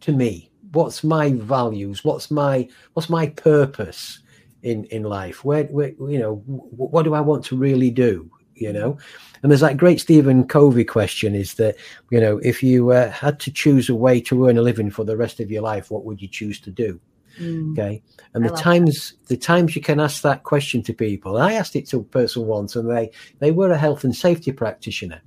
to 0.00 0.12
me 0.12 0.50
what's 0.72 1.04
my 1.04 1.32
values 1.32 2.04
what's 2.04 2.30
my 2.30 2.68
what's 2.92 3.08
my 3.08 3.28
purpose 3.28 4.20
in 4.62 4.84
in 4.86 5.04
life? 5.04 5.44
Where, 5.44 5.64
where 5.64 5.90
you 6.08 6.18
know 6.18 6.36
what 6.46 7.04
do 7.04 7.14
i 7.14 7.20
want 7.20 7.44
to 7.46 7.56
really 7.56 7.90
do 7.90 8.30
you 8.56 8.72
know? 8.72 8.98
And 9.42 9.50
there's 9.50 9.60
that 9.60 9.76
great 9.76 10.00
stephen 10.00 10.46
covey 10.46 10.84
question 10.84 11.34
is 11.34 11.54
that 11.54 11.76
you 12.10 12.18
know 12.18 12.38
if 12.38 12.62
you 12.62 12.92
uh, 12.92 13.10
had 13.10 13.38
to 13.40 13.52
choose 13.52 13.90
a 13.90 13.94
way 13.94 14.20
to 14.22 14.48
earn 14.48 14.56
a 14.56 14.62
living 14.62 14.90
for 14.90 15.04
the 15.04 15.18
rest 15.18 15.38
of 15.38 15.50
your 15.50 15.62
life 15.62 15.90
what 15.90 16.04
would 16.04 16.22
you 16.22 16.28
choose 16.28 16.60
to 16.60 16.70
do? 16.70 16.98
Mm. 17.38 17.72
okay? 17.72 18.02
And 18.32 18.44
I 18.44 18.48
the 18.48 18.56
times 18.56 19.10
that. 19.10 19.28
the 19.28 19.36
times 19.36 19.76
you 19.76 19.82
can 19.82 20.00
ask 20.00 20.22
that 20.22 20.44
question 20.44 20.82
to 20.84 20.94
people 20.94 21.36
i 21.36 21.52
asked 21.52 21.76
it 21.76 21.86
to 21.88 21.98
a 21.98 22.04
person 22.04 22.46
once 22.46 22.74
and 22.76 22.90
they 22.90 23.10
they 23.40 23.50
were 23.50 23.70
a 23.70 23.76
health 23.78 24.04
and 24.04 24.16
safety 24.16 24.52
practitioner. 24.52 25.20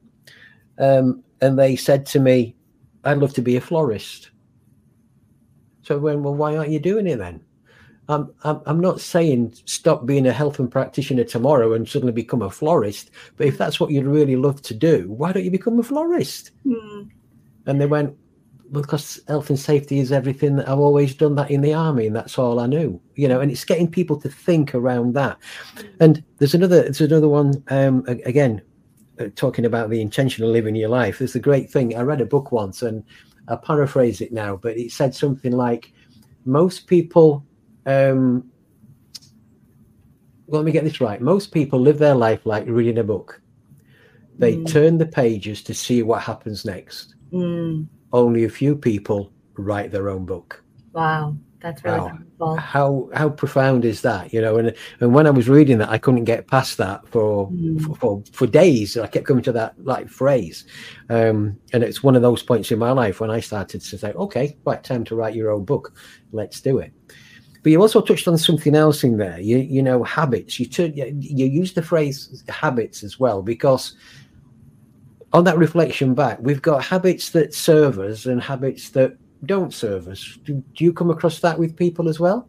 Um, 0.79 1.23
and 1.41 1.57
they 1.57 1.75
said 1.75 2.05
to 2.07 2.19
me 2.19 2.55
i'd 3.03 3.17
love 3.17 3.33
to 3.33 3.41
be 3.41 3.55
a 3.55 3.61
florist. 3.61 4.31
So 5.83 5.99
when 5.99 6.23
well 6.23 6.33
why 6.33 6.57
aren't 6.57 6.71
you 6.71 6.79
doing 6.79 7.07
it 7.07 7.17
then 7.17 7.41
I'm, 8.09 8.31
I'm, 8.43 8.61
I'm 8.65 8.79
not 8.79 9.01
saying 9.01 9.55
stop 9.65 10.05
being 10.05 10.25
a 10.27 10.33
health 10.33 10.59
and 10.59 10.71
practitioner 10.71 11.23
tomorrow 11.23 11.73
and 11.73 11.87
suddenly 11.87 12.13
become 12.13 12.41
a 12.41 12.49
florist. 12.49 13.11
But 13.35 13.47
if 13.47 13.57
that's 13.57 13.79
what 13.79 13.91
you'd 13.91 14.05
really 14.05 14.35
love 14.35 14.61
to 14.63 14.73
do, 14.73 15.11
why 15.11 15.31
don't 15.31 15.43
you 15.43 15.51
become 15.51 15.79
a 15.79 15.83
florist? 15.83 16.51
Mm. 16.65 17.09
And 17.65 17.81
they 17.81 17.85
went, 17.85 18.15
because 18.71 19.19
health 19.27 19.49
and 19.49 19.59
safety 19.59 19.99
is 19.99 20.11
everything 20.11 20.57
that 20.57 20.67
I've 20.67 20.79
always 20.79 21.15
done 21.15 21.35
that 21.35 21.49
in 21.49 21.61
the 21.61 21.73
army, 21.73 22.07
and 22.07 22.15
that's 22.15 22.37
all 22.37 22.59
I 22.59 22.67
knew. 22.67 22.99
You 23.15 23.27
know, 23.27 23.39
and 23.39 23.49
it's 23.49 23.63
getting 23.65 23.89
people 23.89 24.19
to 24.21 24.29
think 24.29 24.75
around 24.75 25.13
that. 25.13 25.37
And 25.99 26.23
there's 26.37 26.53
another, 26.53 26.83
there's 26.83 27.01
another 27.01 27.29
one. 27.29 27.63
Um, 27.69 28.03
again, 28.07 28.61
uh, 29.19 29.27
talking 29.35 29.65
about 29.65 29.89
the 29.89 30.01
intentional 30.01 30.49
living 30.49 30.75
your 30.75 30.89
life. 30.89 31.19
There's 31.19 31.35
a 31.35 31.39
great 31.39 31.69
thing. 31.69 31.95
I 31.95 32.01
read 32.01 32.21
a 32.21 32.25
book 32.25 32.51
once, 32.51 32.81
and 32.81 33.03
I 33.47 33.55
paraphrase 33.55 34.19
it 34.19 34.33
now, 34.33 34.57
but 34.57 34.77
it 34.77 34.91
said 34.91 35.15
something 35.15 35.53
like, 35.53 35.93
most 36.45 36.87
people 36.87 37.45
um, 37.87 38.51
well, 40.45 40.61
let 40.61 40.65
me 40.65 40.71
get 40.71 40.83
this 40.83 41.01
right. 41.01 41.19
Most 41.19 41.51
people 41.51 41.79
live 41.79 41.97
their 41.97 42.15
life 42.15 42.45
like 42.45 42.65
reading 42.67 42.99
a 42.99 43.03
book. 43.03 43.41
They 44.37 44.55
mm. 44.55 44.67
turn 44.67 44.97
the 44.97 45.05
pages 45.05 45.63
to 45.63 45.73
see 45.73 46.03
what 46.03 46.21
happens 46.21 46.63
next. 46.63 47.15
Mm. 47.31 47.87
Only 48.13 48.43
a 48.43 48.49
few 48.49 48.75
people 48.75 49.31
write 49.57 49.91
their 49.91 50.09
own 50.09 50.25
book. 50.25 50.63
Wow, 50.93 51.35
that's 51.59 51.83
really 51.83 51.99
wow. 51.99 52.07
Powerful. 52.39 52.55
How 52.55 53.09
how 53.13 53.29
profound 53.29 53.83
is 53.83 54.01
that? 54.01 54.31
You 54.31 54.41
know, 54.41 54.57
and 54.57 54.73
and 54.99 55.13
when 55.13 55.25
I 55.25 55.31
was 55.31 55.49
reading 55.49 55.79
that, 55.79 55.89
I 55.89 55.97
couldn't 55.97 56.25
get 56.25 56.47
past 56.47 56.77
that 56.77 57.07
for 57.07 57.49
mm. 57.49 57.81
for, 57.81 57.95
for, 57.95 58.23
for 58.31 58.47
days. 58.47 58.95
I 58.97 59.07
kept 59.07 59.25
coming 59.25 59.43
to 59.43 59.51
that 59.53 59.73
like 59.83 60.07
phrase, 60.07 60.65
um, 61.09 61.57
and 61.73 61.83
it's 61.83 62.03
one 62.03 62.15
of 62.15 62.21
those 62.21 62.43
points 62.43 62.71
in 62.71 62.79
my 62.79 62.91
life 62.91 63.19
when 63.19 63.31
I 63.31 63.39
started 63.39 63.81
to 63.81 63.97
say, 63.97 64.11
okay, 64.11 64.57
right, 64.65 64.83
time 64.83 65.03
to 65.05 65.15
write 65.15 65.35
your 65.35 65.51
own 65.51 65.65
book. 65.65 65.93
Let's 66.31 66.61
do 66.61 66.77
it. 66.79 66.93
But 67.67 67.71
you 67.71 67.81
also 67.81 67.99
touched 67.99 68.29
on 68.29 68.37
something 68.37 68.75
else 68.75 69.03
in 69.03 69.17
there. 69.17 69.41
You 69.41 69.57
you 69.57 69.83
know 69.83 70.01
habits. 70.01 70.57
You 70.57 70.67
turn, 70.67 70.93
you 70.95 71.45
use 71.45 71.73
the 71.73 71.81
phrase 71.81 72.41
habits 72.47 73.03
as 73.03 73.19
well 73.19 73.41
because 73.41 73.97
on 75.33 75.43
that 75.43 75.57
reflection 75.57 76.13
back, 76.13 76.37
we've 76.39 76.61
got 76.61 76.81
habits 76.81 77.31
that 77.31 77.53
serve 77.53 77.99
us 77.99 78.25
and 78.25 78.41
habits 78.41 78.91
that 78.91 79.17
don't 79.45 79.73
serve 79.73 80.07
us. 80.07 80.39
Do, 80.45 80.63
do 80.75 80.85
you 80.85 80.93
come 80.93 81.09
across 81.09 81.41
that 81.41 81.59
with 81.59 81.75
people 81.75 82.07
as 82.07 82.21
well? 82.21 82.47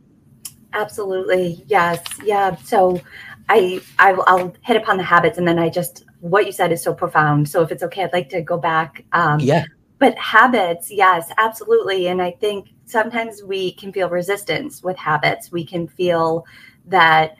Absolutely, 0.73 1.65
yes, 1.67 2.01
yeah. 2.23 2.55
So 2.55 3.01
I, 3.49 3.81
I 3.99 4.13
will 4.13 4.55
hit 4.63 4.77
upon 4.77 4.99
the 4.99 5.03
habits, 5.03 5.37
and 5.37 5.49
then 5.49 5.59
I 5.59 5.69
just 5.69 6.05
what 6.21 6.47
you 6.47 6.53
said 6.53 6.71
is 6.71 6.81
so 6.81 6.95
profound. 6.95 7.49
So 7.49 7.61
if 7.63 7.73
it's 7.73 7.83
okay, 7.83 8.05
I'd 8.05 8.13
like 8.13 8.29
to 8.29 8.41
go 8.41 8.57
back. 8.57 9.05
Um, 9.11 9.41
yeah. 9.41 9.65
But 9.99 10.17
habits, 10.17 10.91
yes, 10.91 11.31
absolutely. 11.39 12.09
And 12.09 12.23
I 12.23 12.31
think 12.31 12.69
sometimes 12.85 13.43
we 13.43 13.73
can 13.73 13.93
feel 13.93 14.09
resistance 14.09 14.83
with 14.83 14.97
habits. 14.97 15.51
We 15.51 15.65
can 15.65 15.89
feel 15.89 16.47
that 16.87 17.37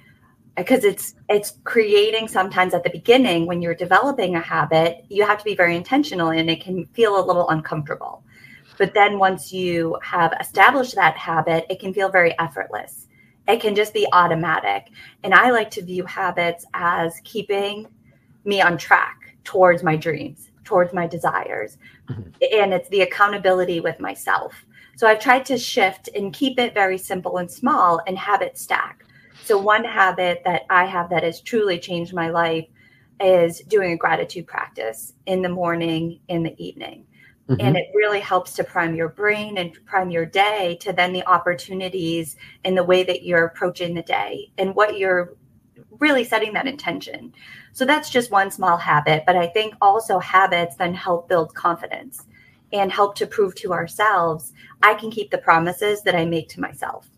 because 0.57 0.83
it's 0.83 1.15
it's 1.29 1.59
creating 1.63 2.27
sometimes 2.27 2.75
at 2.75 2.83
the 2.83 2.91
beginning 2.91 3.47
when 3.47 3.63
you're 3.63 3.77
developing 3.77 4.35
a 4.35 4.41
habit, 4.41 5.05
you 5.09 5.25
have 5.25 5.39
to 5.39 5.45
be 5.45 5.55
very 5.55 5.77
intentional 5.77 6.31
and 6.31 6.51
it 6.51 6.61
can 6.61 6.85
feel 6.87 7.19
a 7.19 7.25
little 7.25 7.49
uncomfortable. 7.51 8.25
But 8.77 8.93
then 8.93 9.19
once 9.19 9.53
you 9.53 9.97
have 10.03 10.35
established 10.41 10.97
that 10.97 11.17
habit, 11.17 11.67
it 11.71 11.79
can 11.79 11.95
feel 11.95 12.09
very 12.09 12.37
effortless. 12.41 13.07
It 13.47 13.61
can 13.61 13.75
just 13.75 13.95
be 13.95 14.07
automatic. 14.13 14.91
And 15.23 15.33
I 15.33 15.51
like 15.51 15.71
to 15.73 15.83
view 15.83 16.05
habits 16.05 16.67
as 16.75 17.21
keeping 17.25 17.87
me 18.45 18.61
on 18.61 18.79
track 18.79 19.37
towards 19.45 19.83
my 19.83 19.97
dreams, 19.97 20.51
towards 20.69 20.93
my 20.93 21.07
desires. 21.07 21.79
Mm-hmm. 22.11 22.31
And 22.53 22.75
it's 22.75 22.91
the 22.91 23.01
accountability 23.01 23.81
with 23.81 23.99
myself. 23.99 24.53
So 24.97 25.07
I've 25.07 25.19
tried 25.19 25.47
to 25.47 25.57
shift 25.57 26.11
and 26.15 26.33
keep 26.33 26.59
it 26.59 26.75
very 26.75 26.99
simple 26.99 27.39
and 27.39 27.51
small 27.51 28.01
and 28.07 28.19
habit 28.19 28.59
stack. 28.59 29.05
So 29.45 29.57
one 29.57 29.83
habit 29.83 30.43
that 30.45 30.63
I 30.69 30.85
have 30.85 31.09
that 31.09 31.23
has 31.23 31.41
truly 31.41 31.79
changed 31.79 32.13
my 32.13 32.29
life 32.29 32.67
is 33.19 33.61
doing 33.61 33.93
a 33.93 33.97
gratitude 33.97 34.47
practice 34.47 35.15
in 35.25 35.41
the 35.41 35.49
morning, 35.49 36.21
in 36.29 36.43
the 36.43 36.55
evening. 36.63 37.07
Mm-hmm. 37.49 37.67
And 37.67 37.77
it 37.79 37.87
really 37.95 38.21
helps 38.21 38.53
to 38.57 38.65
prime 38.65 38.95
your 38.95 39.09
brain 39.09 39.57
and 39.57 39.73
prime 39.87 40.11
your 40.11 40.27
day 40.27 40.77
to 40.83 40.93
then 40.93 41.15
the 41.15 41.27
opportunities 41.27 42.37
and 42.65 42.77
the 42.77 42.85
way 42.85 43.05
that 43.05 43.23
you're 43.23 43.47
approaching 43.47 43.95
the 43.95 44.03
day 44.03 44.53
and 44.59 44.75
what 44.75 44.99
you're 44.99 45.35
really 45.99 46.25
setting 46.25 46.53
that 46.53 46.67
intention. 46.67 47.33
So 47.73 47.85
that's 47.85 48.11
just 48.11 48.31
one 48.31 48.51
small 48.51 48.77
habit. 48.77 49.25
But 49.27 49.37
I 49.37 49.47
think 49.47 49.75
also 49.81 50.19
habits 50.19 50.77
then 50.77 50.95
help 50.95 51.29
build 51.29 51.55
confidence 51.55 52.27
and 52.73 52.93
help 52.93 53.15
to 53.17 53.27
prove 53.27 53.55
to 53.57 53.73
ourselves 53.73 54.53
I 54.83 54.95
can 54.95 55.11
keep 55.11 55.31
the 55.31 55.39
promises 55.39 56.03
that 56.03 56.15
I 56.15 56.25
make 56.25 56.49
to 56.51 56.61
myself. 56.61 57.09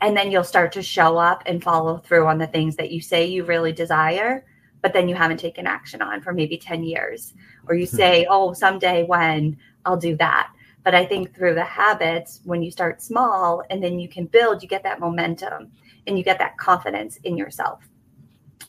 And 0.00 0.16
then 0.16 0.30
you'll 0.30 0.44
start 0.44 0.72
to 0.72 0.82
show 0.82 1.16
up 1.16 1.42
and 1.46 1.62
follow 1.62 1.98
through 1.98 2.26
on 2.26 2.38
the 2.38 2.46
things 2.46 2.76
that 2.76 2.90
you 2.90 3.00
say 3.00 3.24
you 3.24 3.44
really 3.44 3.72
desire, 3.72 4.44
but 4.82 4.92
then 4.92 5.08
you 5.08 5.14
haven't 5.14 5.40
taken 5.40 5.66
action 5.66 6.02
on 6.02 6.20
for 6.20 6.32
maybe 6.32 6.56
10 6.56 6.84
years. 6.84 7.34
Or 7.66 7.74
you 7.74 7.86
hmm. 7.86 7.96
say, 7.96 8.26
oh, 8.28 8.52
someday 8.52 9.04
when 9.04 9.56
I'll 9.84 9.96
do 9.96 10.16
that. 10.16 10.52
But 10.84 10.94
I 10.94 11.04
think 11.04 11.34
through 11.34 11.54
the 11.54 11.64
habits, 11.64 12.40
when 12.44 12.62
you 12.62 12.70
start 12.70 13.02
small 13.02 13.62
and 13.70 13.82
then 13.82 13.98
you 13.98 14.08
can 14.08 14.26
build, 14.26 14.62
you 14.62 14.68
get 14.68 14.84
that 14.84 15.00
momentum 15.00 15.72
and 16.06 16.16
you 16.16 16.24
get 16.24 16.38
that 16.38 16.56
confidence 16.56 17.18
in 17.24 17.36
yourself. 17.36 17.88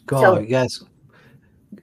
God, 0.05 0.21
so, 0.21 0.39
yes. 0.39 0.83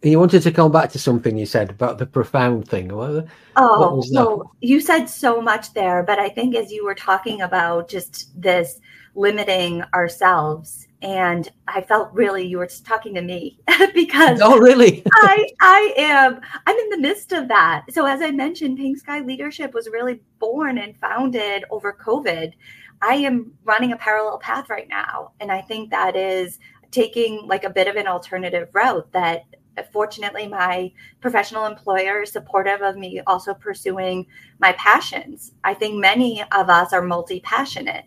You 0.03 0.19
wanted 0.19 0.43
to 0.43 0.53
come 0.53 0.73
back 0.73 0.91
to 0.93 0.99
something 0.99 1.39
you 1.39 1.47
said 1.47 1.71
about 1.71 1.99
the 1.99 2.07
profound 2.07 2.69
thing. 2.69 2.95
What, 2.95 3.27
oh, 3.57 4.03
so 4.03 4.51
you 4.61 4.81
said 4.81 5.07
so 5.07 5.41
much 5.41 5.73
there, 5.75 6.03
but 6.03 6.19
I 6.19 6.29
think 6.29 6.55
as 6.55 6.71
you 6.71 6.85
were 6.85 6.95
talking 6.95 7.43
about 7.43 7.89
just 7.89 8.41
this 8.41 8.81
limiting 9.15 9.83
ourselves, 9.95 10.87
and 11.03 11.49
I 11.69 11.83
felt 11.83 12.13
really 12.13 12.47
you 12.47 12.59
were 12.59 12.67
talking 12.67 13.15
to 13.15 13.23
me 13.23 13.59
because 13.95 14.41
oh, 14.43 14.59
really? 14.59 15.03
I 15.13 15.47
I 15.61 15.95
am 15.97 16.41
I'm 16.67 16.77
in 16.77 16.91
the 16.91 16.99
midst 16.99 17.33
of 17.33 17.49
that. 17.49 17.85
So 17.91 18.07
as 18.07 18.23
I 18.23 18.31
mentioned, 18.31 18.79
Pink 18.79 18.99
Sky 18.99 19.21
Leadership 19.21 19.75
was 19.75 19.89
really 19.89 20.21
born 20.39 20.79
and 20.79 20.97
founded 20.99 21.65
over 21.71 21.97
COVID. 22.05 22.53
I 23.03 23.15
am 23.15 23.53
running 23.65 23.93
a 23.93 23.97
parallel 23.97 24.39
path 24.39 24.71
right 24.71 24.89
now, 24.89 25.33
and 25.41 25.53
I 25.53 25.61
think 25.61 25.91
that 25.91 26.17
is 26.17 26.59
taking 26.91 27.47
like 27.47 27.65
a 27.65 27.71
bit 27.71 27.89
of 27.89 27.97
an 27.97 28.07
alternative 28.07 28.69
route 28.73 29.11
that 29.13 29.45
fortunately 29.93 30.47
my 30.47 30.91
professional 31.21 31.67
employer 31.67 32.23
is 32.23 32.33
supportive 32.33 32.81
of 32.81 32.97
me 32.97 33.21
also 33.27 33.53
pursuing 33.55 34.27
my 34.59 34.73
passions. 34.73 35.53
I 35.65 35.75
think 35.75 35.97
many 35.97 36.43
of 36.53 36.71
us 36.71 36.93
are 36.93 37.03
multi-passionate. 37.03 38.05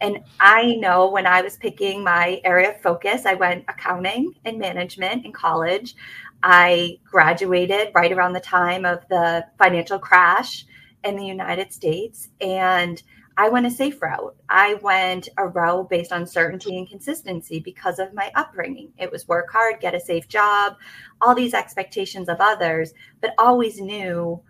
And 0.00 0.20
i 0.40 0.76
know 0.76 1.10
when 1.10 1.26
i 1.26 1.42
was 1.42 1.58
picking 1.58 2.02
my 2.02 2.40
area 2.44 2.70
of 2.70 2.80
focus 2.80 3.26
i 3.26 3.34
went 3.34 3.64
accounting 3.68 4.32
and 4.44 4.58
management 4.58 5.26
in 5.26 5.32
college. 5.32 5.94
I 6.42 6.98
graduated 7.04 7.92
right 7.94 8.10
around 8.10 8.32
the 8.32 8.40
time 8.40 8.86
of 8.86 9.06
the 9.08 9.44
financial 9.58 9.98
crash 9.98 10.64
in 11.04 11.16
the 11.16 11.26
united 11.26 11.72
states 11.72 12.30
and 12.40 13.02
I 13.40 13.48
went 13.48 13.64
a 13.64 13.70
safe 13.70 14.02
route. 14.02 14.36
I 14.50 14.74
went 14.82 15.30
a 15.38 15.48
route 15.48 15.88
based 15.88 16.12
on 16.12 16.26
certainty 16.26 16.76
and 16.76 16.86
consistency 16.86 17.58
because 17.58 17.98
of 17.98 18.12
my 18.12 18.30
upbringing. 18.34 18.92
It 18.98 19.10
was 19.10 19.26
work 19.28 19.50
hard, 19.50 19.80
get 19.80 19.94
a 19.94 20.00
safe 20.00 20.28
job, 20.28 20.76
all 21.22 21.34
these 21.34 21.54
expectations 21.54 22.28
of 22.28 22.36
others, 22.38 22.92
but 23.22 23.32
always 23.38 23.80
knew 23.80 24.42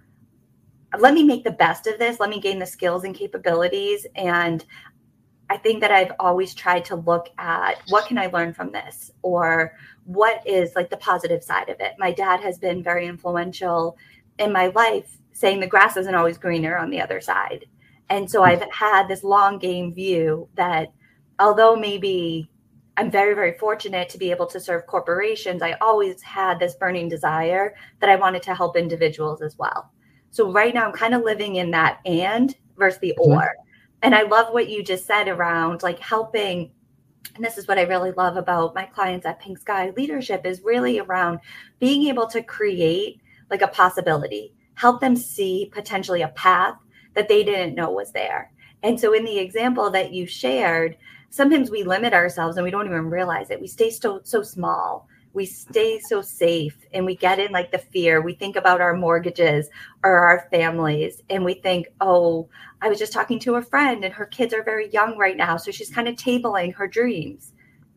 let 0.99 1.15
me 1.15 1.23
make 1.23 1.45
the 1.45 1.53
best 1.53 1.87
of 1.87 2.01
this. 2.01 2.19
Let 2.19 2.31
me 2.31 2.41
gain 2.41 2.59
the 2.59 2.67
skills 2.67 3.05
and 3.05 3.15
capabilities. 3.15 4.09
And 4.17 4.65
I 5.49 5.57
think 5.57 5.83
that 5.83 5.93
I've 5.93 6.15
always 6.19 6.53
tried 6.53 6.85
to 6.87 6.97
look 6.97 7.29
at 7.39 7.81
what 7.91 8.07
can 8.07 8.19
I 8.19 8.27
learn 8.27 8.53
from 8.53 8.73
this 8.73 9.13
or 9.23 9.73
what 10.03 10.45
is 10.45 10.75
like 10.75 10.91
the 10.91 10.97
positive 10.97 11.45
side 11.45 11.69
of 11.69 11.79
it. 11.79 11.93
My 12.01 12.11
dad 12.11 12.41
has 12.41 12.59
been 12.59 12.83
very 12.83 13.07
influential 13.07 13.97
in 14.41 14.53
my 14.53 14.67
life, 14.75 15.17
saying 15.33 15.61
the 15.61 15.69
grass 15.69 15.97
isn't 15.97 16.17
always 16.17 16.39
greener 16.39 16.77
on 16.77 16.91
the 16.91 17.01
other 17.01 17.21
side. 17.21 17.67
And 18.11 18.29
so 18.29 18.43
I've 18.43 18.63
had 18.73 19.07
this 19.07 19.23
long 19.23 19.59
game 19.59 19.95
view 19.95 20.49
that 20.57 20.89
although 21.39 21.77
maybe 21.77 22.51
I'm 22.97 23.11
very, 23.11 23.35
very 23.35 23.57
fortunate 23.57 24.09
to 24.11 24.19
be 24.19 24.33
able 24.33 24.47
to 24.49 24.61
serve 24.61 24.87
corporations, 24.87 25.63
I 25.63 25.77
always 25.81 26.21
had 26.21 26.59
this 26.59 26.75
burning 26.75 27.09
desire 27.09 27.75
that 28.01 28.11
I 28.11 28.17
wanted 28.17 28.43
to 28.43 28.55
help 28.55 28.77
individuals 28.77 29.41
as 29.41 29.57
well. 29.57 29.93
So 30.33 30.51
right 30.51 30.75
now 30.75 30.87
I'm 30.87 30.93
kind 30.93 31.15
of 31.15 31.23
living 31.23 31.57
in 31.57 31.71
that 31.71 32.01
and 32.05 32.55
versus 32.77 33.01
the 33.01 33.15
mm-hmm. 33.19 33.33
or. 33.33 33.55
And 34.03 34.15
I 34.15 34.23
love 34.23 34.53
what 34.53 34.69
you 34.69 34.83
just 34.83 35.07
said 35.07 35.29
around 35.29 35.83
like 35.83 36.01
helping 36.01 36.73
and 37.37 37.45
this 37.45 37.59
is 37.59 37.69
what 37.69 37.79
I 37.79 37.83
really 37.83 38.13
love 38.13 38.37
about 38.37 38.75
my 38.75 38.87
clients 38.87 39.27
at 39.27 39.41
Pink 39.41 39.59
Sky 39.59 39.93
Leadership 39.97 40.45
is 40.45 40.63
really 40.65 40.99
around 40.99 41.39
being 41.79 42.09
able 42.09 42.27
to 42.29 42.43
create 42.43 43.21
like 43.51 43.63
a 43.63 43.69
possibility, 43.69 44.55
help 44.75 45.01
them 45.01 45.15
see 45.15 45.71
potentially 45.73 46.23
a 46.23 46.29
path 46.29 46.77
that 47.15 47.29
they 47.29 47.43
didn't 47.43 47.75
know 47.75 47.91
was 47.91 48.13
there. 48.13 48.53
And 48.83 48.99
so, 48.99 49.13
in 49.13 49.25
the 49.25 49.39
example 49.39 49.91
that 49.91 50.13
you 50.13 50.27
shared, 50.27 50.97
sometimes 51.31 51.71
we 51.71 51.83
limit 51.83 52.13
ourselves 52.13 52.57
and 52.57 52.65
we 52.65 52.71
don't 52.71 52.87
even 52.87 53.11
realize 53.11 53.51
it. 53.51 53.61
We 53.61 53.67
stay 53.67 53.91
so 53.91 54.21
so 54.25 54.43
small. 54.43 55.07
We 55.33 55.47
stay 55.47 56.01
so 56.01 56.23
safe 56.23 56.77
and 56.93 57.07
we 57.07 57.15
get 57.15 57.39
in 57.39 57.53
like 57.53 57.71
the 57.71 57.79
fear. 57.79 58.21
We 58.21 58.35
think 58.35 58.57
about 58.57 58.81
our 58.81 58.95
mortgages 58.95 59.69
or 60.03 60.19
our 60.19 60.49
families 60.51 61.23
and 61.31 61.45
we 61.45 61.55
think, 61.55 61.87
oh, 62.01 62.49
I 62.83 62.89
was 62.89 62.99
just 62.99 63.13
talking 63.13 63.39
to 63.41 63.55
a 63.55 63.63
friend 63.63 64.05
and 64.05 64.13
her 64.13 64.27
kids 64.27 64.53
are 64.53 64.65
very 64.65 64.91
young 64.91 65.17
right 65.17 65.37
now. 65.37 65.57
So 65.57 65.71
she's 65.71 65.91
kind 65.91 66.09
of 66.09 66.17
tabling 66.17 66.75
her 66.75 66.89
dreams. 66.89 67.53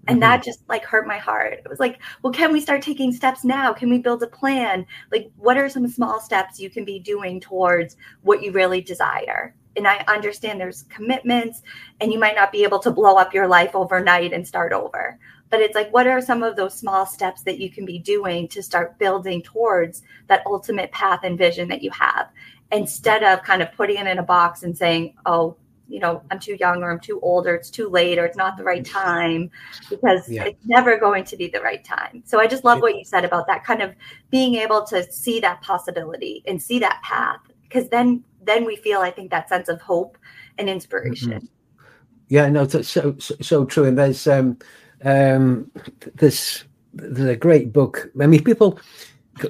And 0.08 0.16
mm-hmm. 0.16 0.22
that 0.22 0.44
just 0.44 0.68
like 0.68 0.84
hurt 0.84 1.08
my 1.08 1.18
heart. 1.18 1.54
It 1.54 1.70
was 1.70 1.80
like, 1.80 2.02
well, 2.22 2.34
can 2.34 2.52
we 2.52 2.60
start 2.60 2.82
taking 2.82 3.12
steps 3.12 3.44
now? 3.44 3.74
Can 3.74 3.90
we 3.90 4.00
build 4.00 4.22
a 4.24 4.28
plan? 4.28 4.86
Like, 5.12 5.32
what 5.38 5.58
are 5.58 5.70
some 5.70 5.88
small 5.88 6.20
steps 6.20 6.60
you 6.60 6.70
can 6.70 6.84
be 6.84 7.00
doing 7.00 7.40
towards 7.40 7.96
what 8.22 8.44
you 8.44 8.52
really 8.52 8.82
desire? 8.82 9.56
and 9.76 9.88
I 9.88 10.04
understand 10.08 10.60
there's 10.60 10.84
commitments 10.84 11.62
and 12.00 12.12
you 12.12 12.20
might 12.20 12.36
not 12.36 12.52
be 12.52 12.64
able 12.64 12.80
to 12.80 12.92
blow 12.92 13.16
up 13.16 13.34
your 13.34 13.48
life 13.48 13.76
overnight 13.76 14.34
and 14.34 14.48
start 14.48 14.74
over. 14.74 15.18
But 15.50 15.62
it's 15.62 15.76
like, 15.76 15.92
what 15.94 16.08
are 16.08 16.22
some 16.22 16.42
of 16.42 16.56
those 16.56 16.78
small 16.78 17.06
steps 17.06 17.44
that 17.44 17.60
you 17.60 17.70
can 17.70 17.86
be 17.86 18.00
doing 18.00 18.48
to 18.50 18.64
start 18.64 18.98
building 18.98 19.42
towards 19.42 20.02
that 20.28 20.44
ultimate 20.46 20.92
path 20.92 21.20
and 21.24 21.38
vision 21.38 21.68
that 21.70 21.84
you 21.84 21.92
have 21.92 22.30
instead 22.72 23.24
of 23.24 23.44
kind 23.44 23.62
of 23.62 23.72
putting 23.74 23.98
it 23.98 24.08
in 24.08 24.18
a 24.18 24.24
box 24.24 24.64
and 24.64 24.76
saying, 24.76 25.14
oh, 25.26 25.56
you 25.94 26.00
know, 26.00 26.24
I'm 26.32 26.40
too 26.40 26.58
young 26.60 26.82
or 26.82 26.92
I'm 26.92 27.00
too 27.00 27.20
old 27.22 27.46
or 27.46 27.54
it's 27.54 27.70
too 27.70 27.88
late 27.88 28.18
or 28.18 28.26
it's 28.26 28.36
not 28.36 28.58
the 28.58 28.64
right 28.64 28.84
time 28.84 29.52
because 29.92 30.28
yeah. 30.28 30.46
it's 30.46 30.66
never 30.66 30.98
going 30.98 31.24
to 31.26 31.38
be 31.38 31.48
the 31.48 31.62
right 31.62 31.86
time. 31.86 32.24
So 32.26 32.40
I 32.40 32.48
just 32.48 32.64
love 32.64 32.82
what 32.82 32.98
you 32.98 33.06
said 33.06 33.24
about 33.24 33.46
that 33.46 33.64
kind 33.64 33.84
of 33.84 33.94
being 34.32 34.56
able 34.56 34.82
to 34.88 35.04
see 35.12 35.40
that 35.42 35.62
possibility 35.62 36.44
and 36.48 36.60
see 36.60 36.80
that 36.80 37.00
path 37.04 37.42
because 37.62 37.90
then 37.90 38.24
then 38.42 38.66
we 38.66 38.76
feel, 38.76 39.02
I 39.02 39.12
think, 39.12 39.30
that 39.30 39.48
sense 39.48 39.70
of 39.70 39.80
hope 39.82 40.18
and 40.58 40.68
inspiration. 40.68 41.32
Mm-hmm. 41.32 41.46
Yeah, 42.28 42.50
no, 42.50 42.68
so, 42.68 42.82
so 42.82 43.16
so 43.20 43.64
true. 43.64 43.86
And 43.86 43.96
there's 43.96 44.26
um, 44.26 44.58
um, 45.06 45.70
this 46.16 46.64
there's 46.94 47.30
a 47.30 47.36
great 47.36 47.72
book. 47.72 48.10
I 48.20 48.26
mean, 48.26 48.44
people 48.44 48.80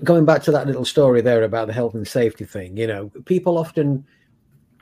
going 0.04 0.26
back 0.26 0.44
to 0.44 0.52
that 0.52 0.68
little 0.68 0.84
story 0.84 1.22
there 1.22 1.44
about 1.44 1.68
the 1.68 1.74
health 1.74 1.94
and 1.94 2.06
safety 2.06 2.44
thing. 2.44 2.76
You 2.76 2.88
know, 2.88 3.12
people 3.24 3.58
often 3.58 4.06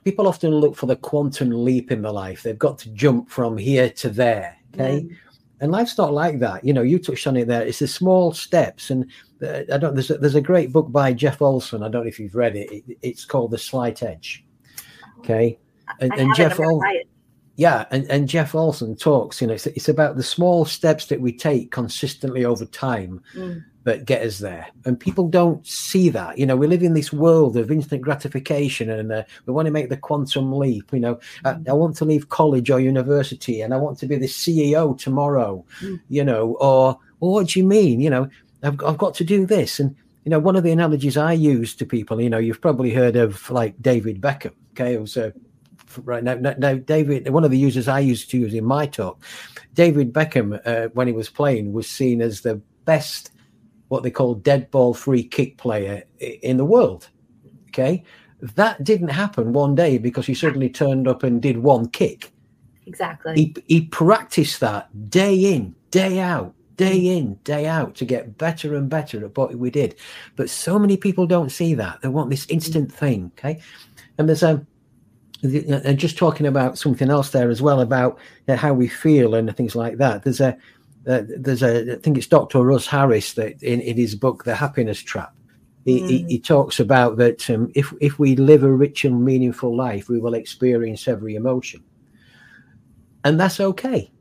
people 0.03 0.27
often 0.27 0.51
look 0.51 0.75
for 0.75 0.85
the 0.85 0.95
quantum 0.95 1.49
leap 1.51 1.91
in 1.91 2.01
their 2.01 2.11
life. 2.11 2.43
They've 2.43 2.57
got 2.57 2.77
to 2.79 2.89
jump 2.89 3.29
from 3.29 3.57
here 3.57 3.89
to 3.89 4.09
there. 4.09 4.57
Okay. 4.73 5.01
Mm. 5.01 5.17
And 5.59 5.71
life's 5.71 5.97
not 5.97 6.13
like 6.13 6.39
that. 6.39 6.65
You 6.65 6.73
know, 6.73 6.81
you 6.81 6.97
touched 6.97 7.27
on 7.27 7.37
it 7.37 7.47
there. 7.47 7.61
It's 7.61 7.79
the 7.79 7.87
small 7.87 8.33
steps. 8.33 8.89
And 8.89 9.05
uh, 9.43 9.61
I 9.71 9.77
don't, 9.77 9.93
there's 9.93 10.09
a, 10.09 10.17
there's 10.17 10.35
a 10.35 10.41
great 10.41 10.71
book 10.71 10.91
by 10.91 11.13
Jeff 11.13 11.41
Olson. 11.41 11.83
I 11.83 11.89
don't 11.89 12.03
know 12.03 12.09
if 12.09 12.19
you've 12.19 12.35
read 12.35 12.55
it. 12.55 12.71
it 12.71 12.97
it's 13.03 13.25
called 13.25 13.51
The 13.51 13.59
Slight 13.59 14.01
Edge. 14.01 14.43
Okay. 15.19 15.59
And, 15.99 16.11
and 16.13 16.35
Jeff 16.35 16.59
Olson. 16.59 17.03
Yeah. 17.57 17.85
And, 17.91 18.09
and 18.09 18.27
Jeff 18.27 18.55
Olson 18.55 18.95
talks, 18.95 19.39
you 19.39 19.47
know, 19.47 19.53
it's, 19.53 19.67
it's 19.67 19.89
about 19.89 20.15
the 20.15 20.23
small 20.23 20.65
steps 20.65 21.05
that 21.07 21.21
we 21.21 21.31
take 21.31 21.69
consistently 21.69 22.43
over 22.43 22.65
time. 22.65 23.21
Mm 23.35 23.63
that 23.83 24.05
get 24.05 24.21
us 24.21 24.39
there. 24.39 24.67
And 24.85 24.99
people 24.99 25.27
don't 25.27 25.65
see 25.65 26.09
that. 26.09 26.37
You 26.37 26.45
know, 26.45 26.55
we 26.55 26.67
live 26.67 26.83
in 26.83 26.93
this 26.93 27.11
world 27.11 27.57
of 27.57 27.71
instant 27.71 28.01
gratification 28.01 28.89
and 28.89 29.11
uh, 29.11 29.23
we 29.45 29.53
want 29.53 29.65
to 29.65 29.71
make 29.71 29.89
the 29.89 29.97
quantum 29.97 30.53
leap. 30.53 30.91
You 30.93 30.99
know, 30.99 31.19
I, 31.43 31.53
mm. 31.53 31.69
I, 31.69 31.73
want 31.73 31.95
to 31.97 32.05
leave 32.05 32.29
college 32.29 32.69
or 32.69 32.79
university 32.79 33.61
and 33.61 33.73
I 33.73 33.77
want 33.77 33.97
to 33.99 34.07
be 34.07 34.17
the 34.17 34.27
CEO 34.27 34.97
tomorrow, 34.97 35.65
mm. 35.81 35.99
you 36.09 36.23
know, 36.23 36.57
or, 36.59 36.99
well, 37.19 37.31
what 37.31 37.47
do 37.47 37.59
you 37.59 37.65
mean? 37.65 38.01
You 38.01 38.11
know, 38.11 38.29
I've, 38.61 38.83
I've 38.83 38.97
got 38.97 39.15
to 39.15 39.23
do 39.23 39.45
this. 39.45 39.79
And, 39.79 39.95
you 40.25 40.29
know, 40.29 40.39
one 40.39 40.55
of 40.55 40.63
the 40.63 40.71
analogies 40.71 41.17
I 41.17 41.33
use 41.33 41.73
to 41.75 41.85
people, 41.85 42.21
you 42.21 42.29
know, 42.29 42.37
you've 42.37 42.61
probably 42.61 42.93
heard 42.93 43.15
of 43.15 43.49
like 43.49 43.81
David 43.81 44.21
Beckham, 44.21 44.53
okay, 44.73 44.95
who's 44.95 45.17
a 45.17 45.33
right 46.03 46.23
now, 46.23 46.35
now, 46.35 46.75
David, 46.75 47.27
one 47.29 47.43
of 47.43 47.51
the 47.51 47.57
users 47.57 47.89
I 47.89 47.99
used 47.99 48.29
to 48.31 48.37
use 48.37 48.53
in 48.53 48.63
my 48.63 48.85
talk, 48.85 49.21
David 49.73 50.13
Beckham, 50.13 50.61
uh, 50.65 50.87
when 50.93 51.07
he 51.07 51.13
was 51.13 51.29
playing, 51.29 51.73
was 51.73 51.89
seen 51.89 52.21
as 52.21 52.41
the 52.41 52.61
best 52.85 53.30
what 53.91 54.03
they 54.03 54.09
call 54.09 54.35
dead 54.35 54.71
ball 54.71 54.93
free 54.93 55.21
kick 55.21 55.57
player 55.57 56.01
in 56.19 56.55
the 56.55 56.63
world. 56.63 57.09
Okay. 57.67 58.05
That 58.39 58.81
didn't 58.85 59.09
happen 59.09 59.51
one 59.51 59.75
day 59.75 59.97
because 59.97 60.25
he 60.25 60.33
suddenly 60.33 60.69
turned 60.69 61.09
up 61.09 61.23
and 61.23 61.41
did 61.41 61.57
one 61.57 61.89
kick. 61.89 62.31
Exactly. 62.85 63.35
He, 63.35 63.55
he 63.67 63.81
practiced 63.81 64.61
that 64.61 65.09
day 65.09 65.35
in, 65.53 65.75
day 65.91 66.21
out, 66.21 66.55
day 66.77 67.01
mm. 67.01 67.17
in, 67.17 67.33
day 67.43 67.67
out 67.67 67.95
to 67.95 68.05
get 68.05 68.37
better 68.37 68.75
and 68.75 68.89
better 68.89 69.25
at 69.25 69.37
what 69.37 69.53
we 69.55 69.69
did. 69.69 69.95
But 70.37 70.49
so 70.49 70.79
many 70.79 70.95
people 70.95 71.27
don't 71.27 71.51
see 71.51 71.73
that. 71.73 72.01
They 72.01 72.07
want 72.07 72.29
this 72.29 72.45
mm. 72.45 72.51
instant 72.51 72.93
thing. 72.93 73.33
Okay. 73.37 73.59
And 74.17 74.29
there's 74.29 74.41
a, 74.41 74.51
um, 74.51 74.67
uh, 75.43 75.81
and 75.83 75.99
just 75.99 76.17
talking 76.17 76.47
about 76.47 76.77
something 76.77 77.09
else 77.09 77.31
there 77.31 77.49
as 77.49 77.61
well 77.61 77.81
about 77.81 78.19
uh, 78.47 78.55
how 78.55 78.73
we 78.73 78.87
feel 78.87 79.35
and 79.35 79.53
things 79.57 79.75
like 79.75 79.97
that. 79.97 80.23
There's 80.23 80.39
a, 80.39 80.57
uh, 81.07 81.23
there's 81.27 81.63
a 81.63 81.93
I 81.93 81.95
think 81.97 82.17
it's 82.17 82.27
Dr. 82.27 82.61
Russ 82.61 82.85
Harris 82.85 83.33
that 83.33 83.61
in, 83.63 83.81
in 83.81 83.97
his 83.97 84.15
book 84.15 84.43
The 84.43 84.55
Happiness 84.55 84.99
Trap. 85.01 85.33
He, 85.83 85.99
mm. 85.99 86.09
he, 86.09 86.23
he, 86.23 86.39
talks 86.39 86.79
about 86.79 87.17
that 87.17 87.49
um, 87.49 87.71
if 87.73 87.91
if 87.99 88.19
we 88.19 88.35
live 88.35 88.63
a 88.63 88.71
rich 88.71 89.03
and 89.03 89.25
meaningful 89.25 89.75
life, 89.75 90.09
we 90.09 90.19
will 90.19 90.35
experience 90.35 91.07
every 91.07 91.33
emotion, 91.33 91.83
and 93.23 93.39
that's 93.39 93.59
okay. 93.59 94.11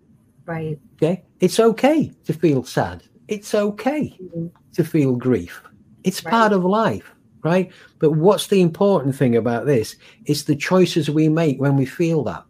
Right. 0.46 0.78
Okay. 0.94 1.22
It's 1.40 1.60
okay 1.60 2.12
to 2.24 2.32
feel 2.32 2.64
sad. 2.64 3.02
It's 3.28 3.54
okay 3.54 4.16
mm-hmm. 4.20 4.46
to 4.72 4.84
feel 4.84 5.16
grief. 5.16 5.62
It's 6.02 6.24
right. 6.24 6.30
part 6.30 6.52
of 6.54 6.64
life, 6.64 7.12
right? 7.44 7.70
But 7.98 8.12
what's 8.12 8.46
the 8.46 8.62
important 8.62 9.14
thing 9.14 9.36
about 9.36 9.66
this? 9.66 9.96
It's 10.24 10.44
the 10.44 10.56
choices 10.56 11.10
we 11.10 11.28
make 11.28 11.60
when 11.60 11.76
we 11.76 11.84
feel 11.84 12.24
that. 12.24 12.44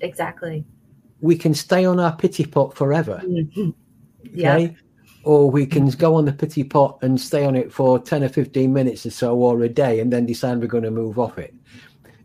Exactly 0.00 0.64
we 1.22 1.36
can 1.36 1.54
stay 1.54 1.86
on 1.86 1.98
our 1.98 2.14
pity 2.14 2.44
pot 2.44 2.76
forever. 2.76 3.22
Mm-hmm. 3.24 3.70
Yeah. 4.34 4.56
Okay? 4.56 4.76
Or 5.24 5.50
we 5.50 5.66
can 5.66 5.88
go 5.90 6.16
on 6.16 6.24
the 6.24 6.32
pity 6.32 6.64
pot 6.64 6.98
and 7.00 7.18
stay 7.18 7.44
on 7.44 7.54
it 7.54 7.72
for 7.72 8.00
10 8.00 8.24
or 8.24 8.28
15 8.28 8.72
minutes 8.72 9.06
or 9.06 9.10
so 9.10 9.36
or 9.36 9.62
a 9.62 9.68
day 9.68 10.00
and 10.00 10.12
then 10.12 10.26
decide 10.26 10.58
we're 10.58 10.66
going 10.66 10.82
to 10.82 10.90
move 10.90 11.18
off 11.18 11.38
it. 11.38 11.54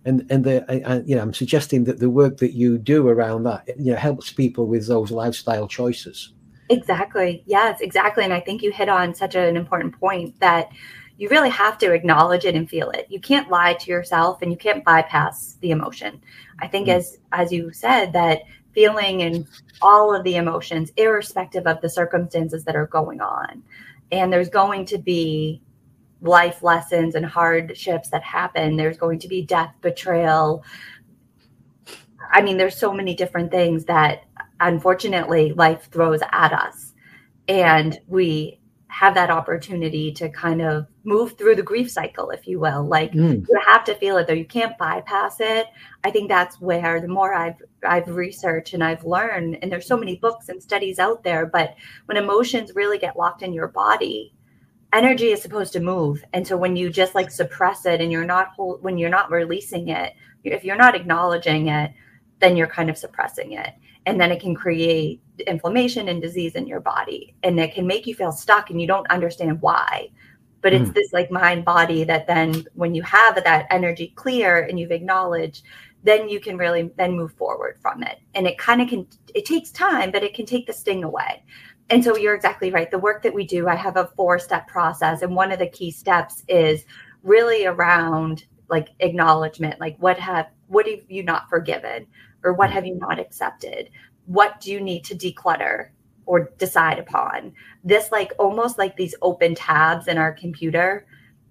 And, 0.03 0.25
and 0.31 0.43
the, 0.43 0.65
I, 0.69 1.01
you 1.01 1.15
know, 1.15 1.21
I'm 1.21 1.33
suggesting 1.33 1.83
that 1.83 1.99
the 1.99 2.09
work 2.09 2.37
that 2.37 2.53
you 2.53 2.79
do 2.79 3.07
around 3.07 3.43
that, 3.43 3.67
you 3.77 3.91
know, 3.91 3.97
helps 3.97 4.31
people 4.31 4.65
with 4.65 4.87
those 4.87 5.11
lifestyle 5.11 5.67
choices. 5.67 6.33
Exactly. 6.69 7.43
Yes, 7.45 7.81
exactly. 7.81 8.23
And 8.23 8.33
I 8.33 8.39
think 8.39 8.63
you 8.63 8.71
hit 8.71 8.89
on 8.89 9.13
such 9.13 9.35
an 9.35 9.55
important 9.55 9.97
point 9.99 10.39
that 10.39 10.69
you 11.17 11.29
really 11.29 11.49
have 11.49 11.77
to 11.79 11.91
acknowledge 11.91 12.45
it 12.45 12.55
and 12.55 12.69
feel 12.69 12.89
it. 12.91 13.07
You 13.09 13.19
can't 13.19 13.49
lie 13.49 13.73
to 13.73 13.91
yourself 13.91 14.41
and 14.41 14.51
you 14.51 14.57
can't 14.57 14.83
bypass 14.83 15.57
the 15.61 15.71
emotion. 15.71 16.21
I 16.59 16.67
think 16.67 16.87
mm-hmm. 16.87 16.97
as 16.97 17.17
as 17.31 17.51
you 17.51 17.71
said 17.73 18.13
that 18.13 18.43
feeling 18.77 19.23
and 19.23 19.47
all 19.81 20.15
of 20.15 20.23
the 20.23 20.35
emotions, 20.35 20.91
irrespective 20.97 21.65
of 21.65 21.81
the 21.81 21.89
circumstances 21.89 22.63
that 22.63 22.75
are 22.75 22.85
going 22.85 23.19
on. 23.21 23.63
And 24.11 24.31
there's 24.31 24.49
going 24.49 24.85
to 24.85 24.99
be 24.99 25.63
life 26.21 26.61
lessons 26.61 27.15
and 27.15 27.25
hardships 27.25 28.09
that 28.11 28.21
happen. 28.21 28.77
There's 28.77 28.97
going 28.97 29.17
to 29.17 29.27
be 29.27 29.41
death, 29.41 29.73
betrayal. 29.81 30.63
I 32.31 32.43
mean, 32.43 32.57
there's 32.57 32.77
so 32.77 32.93
many 32.93 33.15
different 33.15 33.49
things 33.49 33.83
that 33.85 34.25
unfortunately 34.59 35.53
life 35.53 35.89
throws 35.91 36.19
at 36.31 36.53
us. 36.53 36.93
And 37.47 37.99
we 38.05 38.59
have 38.97 39.13
that 39.13 39.29
opportunity 39.29 40.11
to 40.11 40.27
kind 40.27 40.59
of 40.59 40.87
move 41.03 41.37
through 41.37 41.55
the 41.55 41.61
grief 41.61 41.89
cycle, 41.91 42.31
if 42.31 42.47
you 42.47 42.59
will. 42.59 42.83
Like 42.83 43.11
mm. 43.11 43.45
you 43.47 43.59
have 43.63 43.83
to 43.83 43.93
feel 43.93 44.17
it 44.17 44.25
though. 44.25 44.33
You 44.33 44.43
can't 44.43 44.75
bypass 44.79 45.37
it. 45.39 45.67
I 46.03 46.09
think 46.09 46.29
that's 46.29 46.59
where 46.59 46.99
the 46.99 47.07
more 47.07 47.31
I've 47.31 47.61
I've 47.87 48.07
researched 48.07 48.73
and 48.73 48.83
I've 48.83 49.05
learned, 49.05 49.59
and 49.61 49.71
there's 49.71 49.85
so 49.85 49.97
many 49.97 50.15
books 50.15 50.49
and 50.49 50.63
studies 50.63 50.97
out 50.97 51.23
there, 51.23 51.45
but 51.45 51.75
when 52.07 52.17
emotions 52.17 52.71
really 52.73 52.97
get 52.97 53.15
locked 53.15 53.43
in 53.43 53.53
your 53.53 53.67
body, 53.67 54.33
energy 54.91 55.27
is 55.27 55.43
supposed 55.43 55.73
to 55.73 55.79
move. 55.79 56.23
And 56.33 56.47
so 56.47 56.57
when 56.57 56.75
you 56.75 56.89
just 56.89 57.13
like 57.13 57.29
suppress 57.29 57.85
it 57.85 58.01
and 58.01 58.11
you're 58.11 58.25
not 58.25 58.47
hold, 58.55 58.81
when 58.81 58.97
you're 58.97 59.11
not 59.11 59.29
releasing 59.29 59.89
it, 59.89 60.13
if 60.43 60.63
you're 60.63 60.75
not 60.75 60.95
acknowledging 60.95 61.67
it, 61.67 61.91
then 62.39 62.55
you're 62.55 62.67
kind 62.67 62.89
of 62.89 62.97
suppressing 62.97 63.53
it. 63.53 63.73
And 64.05 64.19
then 64.19 64.31
it 64.31 64.39
can 64.39 64.55
create 64.55 65.21
inflammation 65.45 66.07
and 66.07 66.21
disease 66.21 66.55
in 66.55 66.67
your 66.67 66.79
body. 66.79 67.35
And 67.43 67.59
it 67.59 67.73
can 67.73 67.85
make 67.85 68.07
you 68.07 68.15
feel 68.15 68.31
stuck 68.31 68.69
and 68.69 68.79
you 68.79 68.87
don't 68.87 69.09
understand 69.09 69.61
why. 69.61 70.09
But 70.61 70.73
it's 70.73 70.89
mm. 70.89 70.93
this 70.93 71.13
like 71.13 71.29
mind 71.29 71.65
body 71.65 72.03
that 72.05 72.27
then 72.27 72.65
when 72.73 72.95
you 72.95 73.03
have 73.03 73.35
that 73.35 73.67
energy 73.69 74.13
clear 74.15 74.63
and 74.63 74.79
you've 74.79 74.91
acknowledged 74.91 75.63
then 76.03 76.29
you 76.29 76.39
can 76.39 76.57
really 76.57 76.89
then 76.95 77.17
move 77.17 77.33
forward 77.33 77.77
from 77.81 78.01
it. 78.03 78.19
And 78.33 78.47
it 78.47 78.57
kind 78.57 78.81
of 78.81 78.87
can 78.87 79.07
it 79.35 79.45
takes 79.45 79.71
time 79.71 80.11
but 80.11 80.23
it 80.23 80.33
can 80.33 80.45
take 80.45 80.67
the 80.67 80.73
sting 80.73 81.03
away. 81.03 81.43
And 81.89 82.03
so 82.03 82.15
you're 82.17 82.35
exactly 82.35 82.71
right. 82.71 82.89
The 82.89 82.99
work 82.99 83.23
that 83.23 83.33
we 83.33 83.45
do 83.45 83.67
i 83.67 83.75
have 83.75 83.97
a 83.97 84.11
four 84.15 84.39
step 84.39 84.67
process. 84.67 85.21
And 85.21 85.35
one 85.35 85.51
of 85.51 85.59
the 85.59 85.67
key 85.67 85.91
steps 85.91 86.43
is 86.47 86.85
really 87.23 87.65
around 87.65 88.45
like 88.69 88.89
acknowledgement. 88.99 89.79
Like 89.79 89.97
what 89.99 90.19
have 90.19 90.47
what 90.67 90.87
have 90.87 90.99
you 91.09 91.23
not 91.23 91.49
forgiven? 91.49 92.07
Or 92.43 92.53
what 92.53 92.69
hmm. 92.69 92.75
have 92.75 92.85
you 92.85 92.95
not 92.95 93.19
accepted? 93.19 93.89
What 94.25 94.59
do 94.59 94.71
you 94.71 94.81
need 94.81 95.03
to 95.05 95.15
declutter 95.15 95.89
or 96.25 96.51
decide 96.57 96.99
upon? 96.99 97.53
This 97.83 98.11
like 98.11 98.33
almost 98.37 98.77
like 98.77 98.95
these 98.95 99.15
open 99.21 99.55
tabs 99.55 100.07
in 100.07 100.17
our 100.17 100.33
computer 100.33 101.07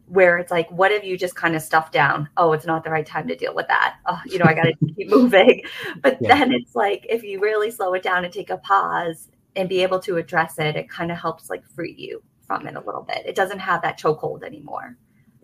where 0.09 0.38
it's 0.38 0.52
like 0.52 0.70
what 0.70 0.92
have 0.92 1.02
you 1.02 1.18
just 1.18 1.35
kind 1.35 1.57
of 1.57 1.62
stuffed 1.62 1.92
down? 1.92 2.29
Oh 2.37 2.52
it's 2.52 2.66
not 2.66 2.85
the 2.85 2.90
right 2.90 3.07
time 3.07 3.26
to 3.29 3.37
deal 3.37 3.55
with 3.55 3.66
that. 3.68 3.96
Oh 4.07 4.20
you 4.26 4.38
know 4.38 4.44
i 4.46 4.55
gotta 4.55 4.74
keep 4.96 5.09
moving. 5.11 5.62
But 6.02 6.18
yeah. 6.20 6.37
then 6.37 6.52
it's 6.52 6.74
like 6.74 7.07
if 7.09 7.22
you 7.22 7.40
really 7.40 7.70
slow 7.70 7.94
it 7.94 8.02
down 8.02 8.24
and 8.24 8.33
take 8.33 8.50
a 8.50 8.59
pause 8.59 9.29
and 9.57 9.68
be 9.68 9.83
able 9.83 9.98
to 10.00 10.18
address 10.18 10.59
it 10.59 10.76
it 10.76 10.90
kind 10.90 11.11
of 11.11 11.18
helps 11.18 11.48
like 11.48 11.66
free 11.66 11.94
you 11.96 12.22
from 12.46 12.66
it 12.66 12.76
a 12.76 12.81
little 12.81 13.02
bit. 13.02 13.26
It 13.26 13.35
doesn't 13.35 13.59
have 13.59 13.83
that 13.83 13.98
chokehold 13.98 14.44
anymore 14.44 14.96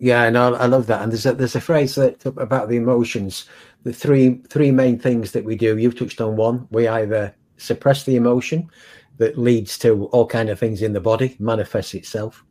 yeah, 0.03 0.23
and 0.23 0.37
I, 0.37 0.49
I, 0.49 0.65
love 0.65 0.87
that. 0.87 1.01
And 1.01 1.13
there's 1.13 1.25
a, 1.25 1.33
there's 1.33 1.55
a 1.55 1.61
phrase 1.61 1.95
that 1.95 2.25
about 2.25 2.67
the 2.67 2.75
emotions. 2.75 3.45
The 3.83 3.93
three 3.93 4.41
three 4.49 4.69
main 4.69 4.99
things 4.99 5.31
that 5.31 5.45
we 5.45 5.55
do. 5.55 5.77
You've 5.77 5.97
touched 5.97 6.19
on 6.19 6.35
one. 6.35 6.67
We 6.71 6.89
either 6.89 7.33
suppress 7.55 8.03
the 8.03 8.17
emotion 8.17 8.69
that 9.19 9.37
leads 9.37 9.79
to 9.79 10.07
all 10.07 10.27
kind 10.27 10.49
of 10.49 10.59
things 10.59 10.81
in 10.81 10.91
the 10.91 10.99
body, 10.99 11.37
manifests 11.39 11.93
itself. 11.93 12.43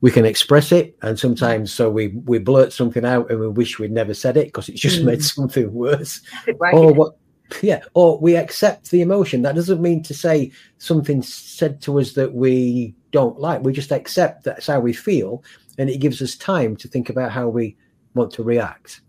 We 0.00 0.12
can 0.12 0.24
express 0.24 0.70
it, 0.70 0.96
and 1.02 1.18
sometimes 1.18 1.72
so 1.72 1.90
we 1.90 2.08
we 2.24 2.38
blurt 2.38 2.72
something 2.72 3.04
out 3.04 3.32
and 3.32 3.40
we 3.40 3.48
wish 3.48 3.80
we'd 3.80 3.90
never 3.90 4.14
said 4.14 4.36
it 4.36 4.46
because 4.46 4.68
it's 4.68 4.80
just 4.80 5.00
mm. 5.00 5.06
made 5.06 5.24
something 5.24 5.72
worse. 5.74 6.20
Right. 6.56 6.72
Or 6.72 6.92
what? 6.92 7.16
Yeah, 7.62 7.82
or 7.94 8.16
we 8.20 8.36
accept 8.36 8.92
the 8.92 9.02
emotion. 9.02 9.42
That 9.42 9.56
doesn't 9.56 9.82
mean 9.82 10.04
to 10.04 10.14
say 10.14 10.52
something 10.78 11.20
said 11.22 11.82
to 11.82 11.98
us 11.98 12.12
that 12.12 12.32
we 12.32 12.94
don't 13.10 13.40
like. 13.40 13.64
We 13.64 13.72
just 13.72 13.90
accept 13.90 14.44
that's 14.44 14.68
how 14.68 14.78
we 14.78 14.92
feel, 14.92 15.42
and 15.80 15.88
it 15.88 15.96
gives 15.96 16.20
us 16.20 16.36
time 16.36 16.76
to 16.76 16.86
think 16.88 17.08
about 17.08 17.32
how 17.32 17.48
we 17.48 17.74
want 18.12 18.30
to 18.30 18.42
react. 18.42 19.00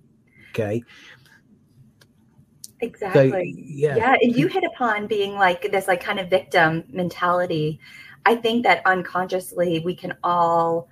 Okay. 0.52 0.82
Exactly. 2.80 3.30
So, 3.30 3.38
yeah. 3.38 3.98
Yeah. 3.98 4.16
And 4.22 4.34
you 4.34 4.48
hit 4.48 4.64
upon 4.64 5.06
being 5.06 5.34
like 5.34 5.70
this, 5.70 5.90
like 5.90 6.02
kind 6.02 6.18
of 6.18 6.30
victim 6.30 6.86
mentality. 6.88 7.82
I 8.26 8.36
think 8.36 8.64
that 8.64 8.82
unconsciously 8.86 9.80
we 9.84 9.94
can 9.94 10.14
all 10.24 10.88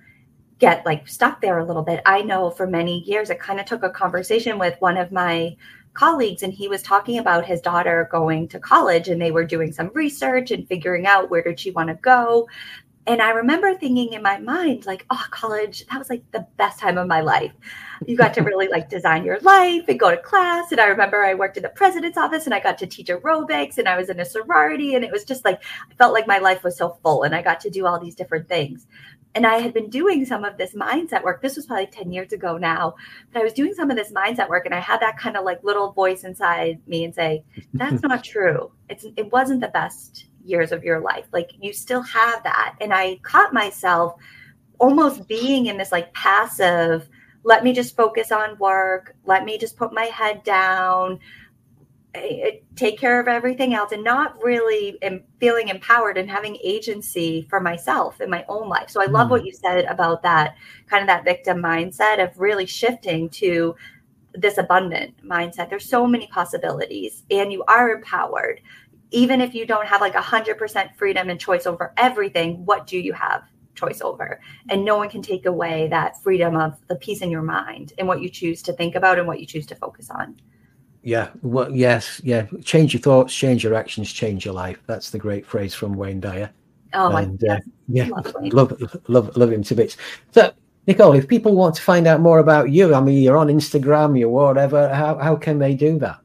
get 0.58 0.84
like 0.84 1.08
stuck 1.08 1.40
there 1.40 1.58
a 1.58 1.64
little 1.64 1.82
bit. 1.82 2.02
I 2.04 2.20
know 2.20 2.50
for 2.50 2.66
many 2.66 3.00
years, 3.04 3.30
I 3.30 3.36
kind 3.36 3.58
of 3.58 3.64
took 3.64 3.82
a 3.82 3.88
conversation 3.88 4.58
with 4.58 4.76
one 4.80 4.98
of 4.98 5.10
my 5.10 5.56
colleagues 5.94 6.42
and 6.42 6.52
he 6.52 6.68
was 6.68 6.82
talking 6.82 7.18
about 7.18 7.46
his 7.46 7.62
daughter 7.62 8.06
going 8.12 8.48
to 8.48 8.60
college 8.60 9.08
and 9.08 9.20
they 9.20 9.30
were 9.30 9.44
doing 9.46 9.72
some 9.72 9.90
research 9.94 10.50
and 10.50 10.68
figuring 10.68 11.06
out 11.06 11.30
where 11.30 11.42
did 11.42 11.58
she 11.58 11.70
want 11.70 11.88
to 11.88 11.94
go 11.94 12.46
and 13.10 13.20
I 13.20 13.30
remember 13.30 13.74
thinking 13.74 14.12
in 14.12 14.22
my 14.22 14.38
mind, 14.38 14.86
like, 14.86 15.04
oh, 15.10 15.24
college, 15.32 15.84
that 15.88 15.98
was 15.98 16.08
like 16.08 16.22
the 16.30 16.46
best 16.56 16.78
time 16.78 16.96
of 16.96 17.08
my 17.08 17.22
life. 17.22 17.50
You 18.06 18.16
got 18.16 18.34
to 18.34 18.42
really 18.42 18.68
like 18.68 18.88
design 18.88 19.24
your 19.24 19.40
life 19.40 19.86
and 19.88 19.98
go 19.98 20.12
to 20.12 20.16
class. 20.16 20.70
And 20.70 20.80
I 20.80 20.84
remember 20.84 21.24
I 21.24 21.34
worked 21.34 21.56
in 21.56 21.64
the 21.64 21.70
president's 21.70 22.16
office 22.16 22.44
and 22.44 22.54
I 22.54 22.60
got 22.60 22.78
to 22.78 22.86
teach 22.86 23.08
aerobics 23.08 23.78
and 23.78 23.88
I 23.88 23.96
was 23.96 24.10
in 24.10 24.20
a 24.20 24.24
sorority. 24.24 24.94
And 24.94 25.04
it 25.04 25.10
was 25.10 25.24
just 25.24 25.44
like, 25.44 25.60
I 25.90 25.94
felt 25.94 26.12
like 26.12 26.28
my 26.28 26.38
life 26.38 26.62
was 26.62 26.78
so 26.78 27.00
full 27.02 27.24
and 27.24 27.34
I 27.34 27.42
got 27.42 27.58
to 27.62 27.70
do 27.70 27.84
all 27.84 27.98
these 27.98 28.14
different 28.14 28.48
things. 28.48 28.86
And 29.34 29.44
I 29.44 29.58
had 29.58 29.74
been 29.74 29.90
doing 29.90 30.24
some 30.24 30.44
of 30.44 30.56
this 30.56 30.74
mindset 30.74 31.24
work. 31.24 31.42
This 31.42 31.56
was 31.56 31.66
probably 31.66 31.86
10 31.88 32.12
years 32.12 32.32
ago 32.32 32.58
now, 32.58 32.94
but 33.32 33.40
I 33.40 33.42
was 33.42 33.54
doing 33.54 33.74
some 33.74 33.90
of 33.90 33.96
this 33.96 34.12
mindset 34.12 34.48
work 34.48 34.66
and 34.66 34.74
I 34.74 34.80
had 34.80 35.00
that 35.00 35.18
kind 35.18 35.36
of 35.36 35.44
like 35.44 35.64
little 35.64 35.90
voice 35.90 36.22
inside 36.22 36.78
me 36.86 37.02
and 37.02 37.12
say, 37.12 37.42
that's 37.74 38.02
not 38.04 38.22
true. 38.22 38.70
It's, 38.88 39.04
it 39.16 39.32
wasn't 39.32 39.62
the 39.62 39.68
best 39.68 40.26
years 40.44 40.72
of 40.72 40.84
your 40.84 41.00
life. 41.00 41.26
Like 41.32 41.50
you 41.60 41.72
still 41.72 42.02
have 42.02 42.42
that. 42.42 42.76
And 42.80 42.92
I 42.92 43.20
caught 43.22 43.52
myself 43.52 44.14
almost 44.78 45.28
being 45.28 45.66
in 45.66 45.76
this 45.76 45.92
like 45.92 46.12
passive, 46.14 47.08
let 47.44 47.64
me 47.64 47.72
just 47.72 47.96
focus 47.96 48.32
on 48.32 48.58
work, 48.58 49.16
let 49.24 49.44
me 49.44 49.58
just 49.58 49.76
put 49.76 49.92
my 49.92 50.04
head 50.04 50.42
down, 50.42 51.18
take 52.74 52.98
care 52.98 53.20
of 53.20 53.28
everything 53.28 53.74
else, 53.74 53.92
and 53.92 54.02
not 54.02 54.42
really 54.42 54.98
feeling 55.38 55.68
empowered 55.68 56.18
and 56.18 56.28
having 56.28 56.56
agency 56.62 57.46
for 57.48 57.60
myself 57.60 58.20
in 58.20 58.28
my 58.28 58.44
own 58.48 58.68
life. 58.68 58.90
So 58.90 59.00
I 59.00 59.06
love 59.06 59.28
mm. 59.28 59.30
what 59.30 59.46
you 59.46 59.52
said 59.52 59.84
about 59.84 60.22
that 60.22 60.56
kind 60.86 61.02
of 61.02 61.06
that 61.06 61.24
victim 61.24 61.58
mindset 61.58 62.22
of 62.22 62.38
really 62.38 62.66
shifting 62.66 63.28
to 63.30 63.76
this 64.34 64.58
abundant 64.58 65.14
mindset. 65.26 65.70
There's 65.70 65.88
so 65.88 66.06
many 66.06 66.26
possibilities, 66.28 67.22
and 67.30 67.52
you 67.52 67.64
are 67.68 67.90
empowered 67.90 68.60
even 69.10 69.40
if 69.40 69.54
you 69.54 69.66
don't 69.66 69.86
have 69.86 70.00
like 70.00 70.14
a 70.14 70.20
hundred 70.20 70.58
percent 70.58 70.90
freedom 70.96 71.30
and 71.30 71.40
choice 71.40 71.66
over 71.66 71.92
everything, 71.96 72.64
what 72.64 72.86
do 72.86 72.98
you 72.98 73.12
have 73.12 73.42
choice 73.74 74.00
over? 74.00 74.40
And 74.68 74.84
no 74.84 74.96
one 74.96 75.08
can 75.08 75.22
take 75.22 75.46
away 75.46 75.88
that 75.88 76.22
freedom 76.22 76.56
of 76.56 76.76
the 76.88 76.96
peace 76.96 77.22
in 77.22 77.30
your 77.30 77.42
mind 77.42 77.92
and 77.98 78.06
what 78.06 78.20
you 78.20 78.28
choose 78.28 78.62
to 78.62 78.72
think 78.72 78.94
about 78.94 79.18
and 79.18 79.26
what 79.26 79.40
you 79.40 79.46
choose 79.46 79.66
to 79.66 79.74
focus 79.74 80.10
on. 80.10 80.40
Yeah. 81.02 81.30
Well, 81.42 81.74
yes. 81.74 82.20
Yeah. 82.24 82.46
Change 82.62 82.94
your 82.94 83.00
thoughts, 83.00 83.34
change 83.34 83.64
your 83.64 83.74
actions, 83.74 84.12
change 84.12 84.44
your 84.44 84.54
life. 84.54 84.82
That's 84.86 85.10
the 85.10 85.18
great 85.18 85.46
phrase 85.46 85.74
from 85.74 85.94
Wayne 85.94 86.20
Dyer. 86.20 86.50
Oh, 86.92 87.14
and, 87.16 87.42
uh, 87.44 87.58
yeah. 87.88 88.08
Love, 88.40 88.80
love, 89.08 89.36
love 89.36 89.52
him 89.52 89.62
to 89.64 89.74
bits. 89.74 89.96
So, 90.32 90.52
Nicole, 90.86 91.14
if 91.14 91.28
people 91.28 91.54
want 91.54 91.76
to 91.76 91.82
find 91.82 92.06
out 92.06 92.20
more 92.20 92.38
about 92.38 92.70
you, 92.70 92.94
I 92.94 93.00
mean, 93.00 93.22
you're 93.22 93.36
on 93.36 93.48
Instagram, 93.48 94.18
you're 94.18 94.28
whatever, 94.28 94.92
how, 94.92 95.18
how 95.18 95.36
can 95.36 95.58
they 95.58 95.74
do 95.74 95.98
that? 96.00 96.19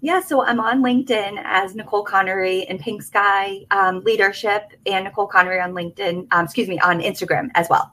Yeah, 0.00 0.20
so 0.20 0.44
I'm 0.44 0.60
on 0.60 0.80
LinkedIn 0.80 1.42
as 1.44 1.74
Nicole 1.74 2.00
O'Connor 2.00 2.42
in 2.42 2.78
Pink 2.78 3.02
Sky 3.02 3.66
um, 3.72 4.00
Leadership 4.00 4.72
and 4.86 5.04
Nicole 5.04 5.24
O'Connor 5.24 5.60
on 5.60 5.72
LinkedIn, 5.72 6.28
um, 6.30 6.44
excuse 6.44 6.68
me, 6.68 6.78
on 6.78 7.00
Instagram 7.00 7.48
as 7.56 7.68
well. 7.68 7.92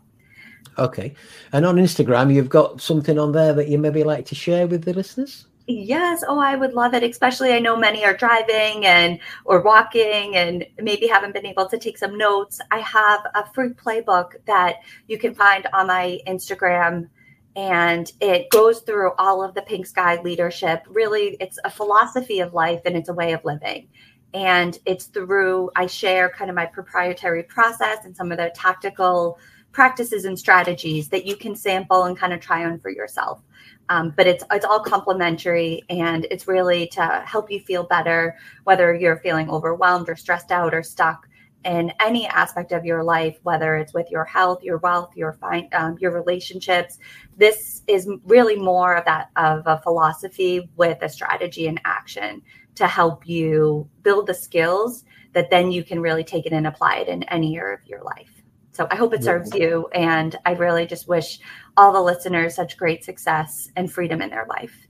Okay. 0.77 1.15
And 1.51 1.65
on 1.65 1.77
Instagram, 1.77 2.33
you've 2.33 2.49
got 2.49 2.79
something 2.79 3.17
on 3.17 3.31
there 3.31 3.53
that 3.53 3.69
you 3.69 3.79
maybe 3.79 4.03
like 4.03 4.25
to 4.27 4.35
share 4.35 4.67
with 4.67 4.83
the 4.83 4.93
listeners? 4.93 5.47
Yes. 5.67 6.23
Oh, 6.27 6.37
I 6.37 6.55
would 6.55 6.73
love 6.73 6.93
it. 6.93 7.01
Especially, 7.01 7.53
I 7.53 7.59
know 7.59 7.75
many 7.75 8.05
are 8.05 8.15
driving 8.15 8.85
and 8.85 9.19
or 9.45 9.61
walking 9.63 10.35
and 10.35 10.63
maybe 10.79 11.07
haven't 11.07 11.33
been 11.33 11.45
able 11.45 11.65
to 11.67 11.77
take 11.79 11.97
some 11.97 12.17
notes. 12.17 12.61
I 12.69 12.79
have 12.79 13.21
a 13.33 13.51
free 13.51 13.69
playbook 13.69 14.33
that 14.45 14.75
you 15.07 15.17
can 15.17 15.33
find 15.33 15.65
on 15.73 15.87
my 15.87 16.19
Instagram 16.27 17.09
and 17.55 18.11
it 18.19 18.49
goes 18.49 18.81
through 18.81 19.11
all 19.17 19.43
of 19.43 19.53
the 19.53 19.61
pink 19.61 19.85
sky 19.85 20.19
leadership. 20.21 20.83
Really 20.89 21.37
it's 21.39 21.57
a 21.63 21.69
philosophy 21.69 22.39
of 22.39 22.53
life 22.53 22.81
and 22.85 22.95
it's 22.95 23.09
a 23.09 23.13
way 23.13 23.33
of 23.33 23.43
living. 23.45 23.87
And 24.33 24.77
it's 24.85 25.05
through 25.05 25.71
i 25.75 25.85
share 25.85 26.29
kind 26.29 26.49
of 26.49 26.55
my 26.55 26.65
proprietary 26.65 27.43
process 27.43 27.99
and 28.03 28.15
some 28.15 28.31
of 28.31 28.37
the 28.37 28.51
tactical 28.53 29.39
practices 29.71 30.25
and 30.25 30.37
strategies 30.37 31.09
that 31.09 31.25
you 31.25 31.35
can 31.35 31.55
sample 31.55 32.03
and 32.03 32.17
kind 32.17 32.33
of 32.33 32.39
try 32.39 32.65
on 32.65 32.79
for 32.79 32.89
yourself. 32.89 33.41
Um, 33.87 34.13
but 34.17 34.27
it's 34.27 34.43
it's 34.51 34.65
all 34.65 34.79
complimentary 34.79 35.83
and 35.89 36.25
it's 36.31 36.47
really 36.47 36.87
to 36.87 37.23
help 37.25 37.51
you 37.51 37.59
feel 37.59 37.83
better 37.83 38.35
whether 38.63 38.93
you're 38.93 39.17
feeling 39.17 39.49
overwhelmed 39.49 40.09
or 40.09 40.15
stressed 40.15 40.51
out 40.51 40.73
or 40.73 40.83
stuck 40.83 41.27
in 41.65 41.91
any 41.99 42.27
aspect 42.27 42.71
of 42.71 42.85
your 42.85 43.03
life, 43.03 43.37
whether 43.43 43.75
it's 43.75 43.93
with 43.93 44.09
your 44.11 44.23
health, 44.23 44.63
your 44.63 44.77
wealth, 44.77 45.15
your 45.15 45.33
fine, 45.33 45.67
um, 45.73 45.97
your 45.99 46.11
relationships. 46.11 46.99
This 47.37 47.81
is 47.87 48.07
really 48.23 48.55
more 48.55 48.95
of 48.95 49.05
that 49.05 49.29
of 49.35 49.63
a 49.65 49.79
philosophy 49.79 50.69
with 50.77 50.99
a 51.01 51.09
strategy 51.09 51.67
and 51.67 51.81
action 51.83 52.41
to 52.75 52.87
help 52.87 53.27
you 53.27 53.89
build 54.03 54.27
the 54.27 54.33
skills 54.33 55.03
that 55.33 55.49
then 55.49 55.71
you 55.71 55.83
can 55.83 55.99
really 55.99 56.23
take 56.23 56.45
it 56.45 56.53
and 56.53 56.67
apply 56.67 56.97
it 56.97 57.07
in 57.07 57.23
any 57.23 57.57
area 57.57 57.75
of 57.75 57.85
your 57.87 58.03
life. 58.03 58.29
So 58.71 58.87
I 58.91 58.95
hope 58.95 59.13
it 59.13 59.23
serves 59.23 59.53
you. 59.53 59.87
And 59.93 60.35
I 60.45 60.51
really 60.51 60.85
just 60.85 61.07
wish 61.07 61.39
all 61.77 61.93
the 61.93 62.01
listeners 62.01 62.55
such 62.55 62.77
great 62.77 63.05
success 63.05 63.69
and 63.77 63.91
freedom 63.91 64.21
in 64.21 64.29
their 64.29 64.45
life. 64.49 64.87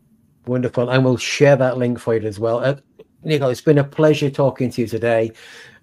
Wonderful. 0.48 0.90
And 0.90 1.06
we'll 1.06 1.18
share 1.18 1.56
that 1.56 1.78
link 1.78 2.00
for 2.00 2.16
you 2.16 2.28
as 2.28 2.40
well. 2.40 2.60
Uh, 2.60 2.76
Nicole, 3.26 3.50
it's 3.50 3.62
been 3.62 3.80
a 3.80 3.84
pleasure 3.84 4.30
talking 4.30 4.70
to 4.72 4.82
you 4.82 4.88
today. 4.88 5.32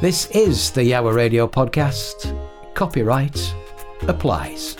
This 0.00 0.28
is 0.32 0.72
the 0.72 0.82
Yowah 0.82 1.14
Radio 1.14 1.46
podcast. 1.46 2.47
Copyright 2.78 3.56
applies. 4.06 4.76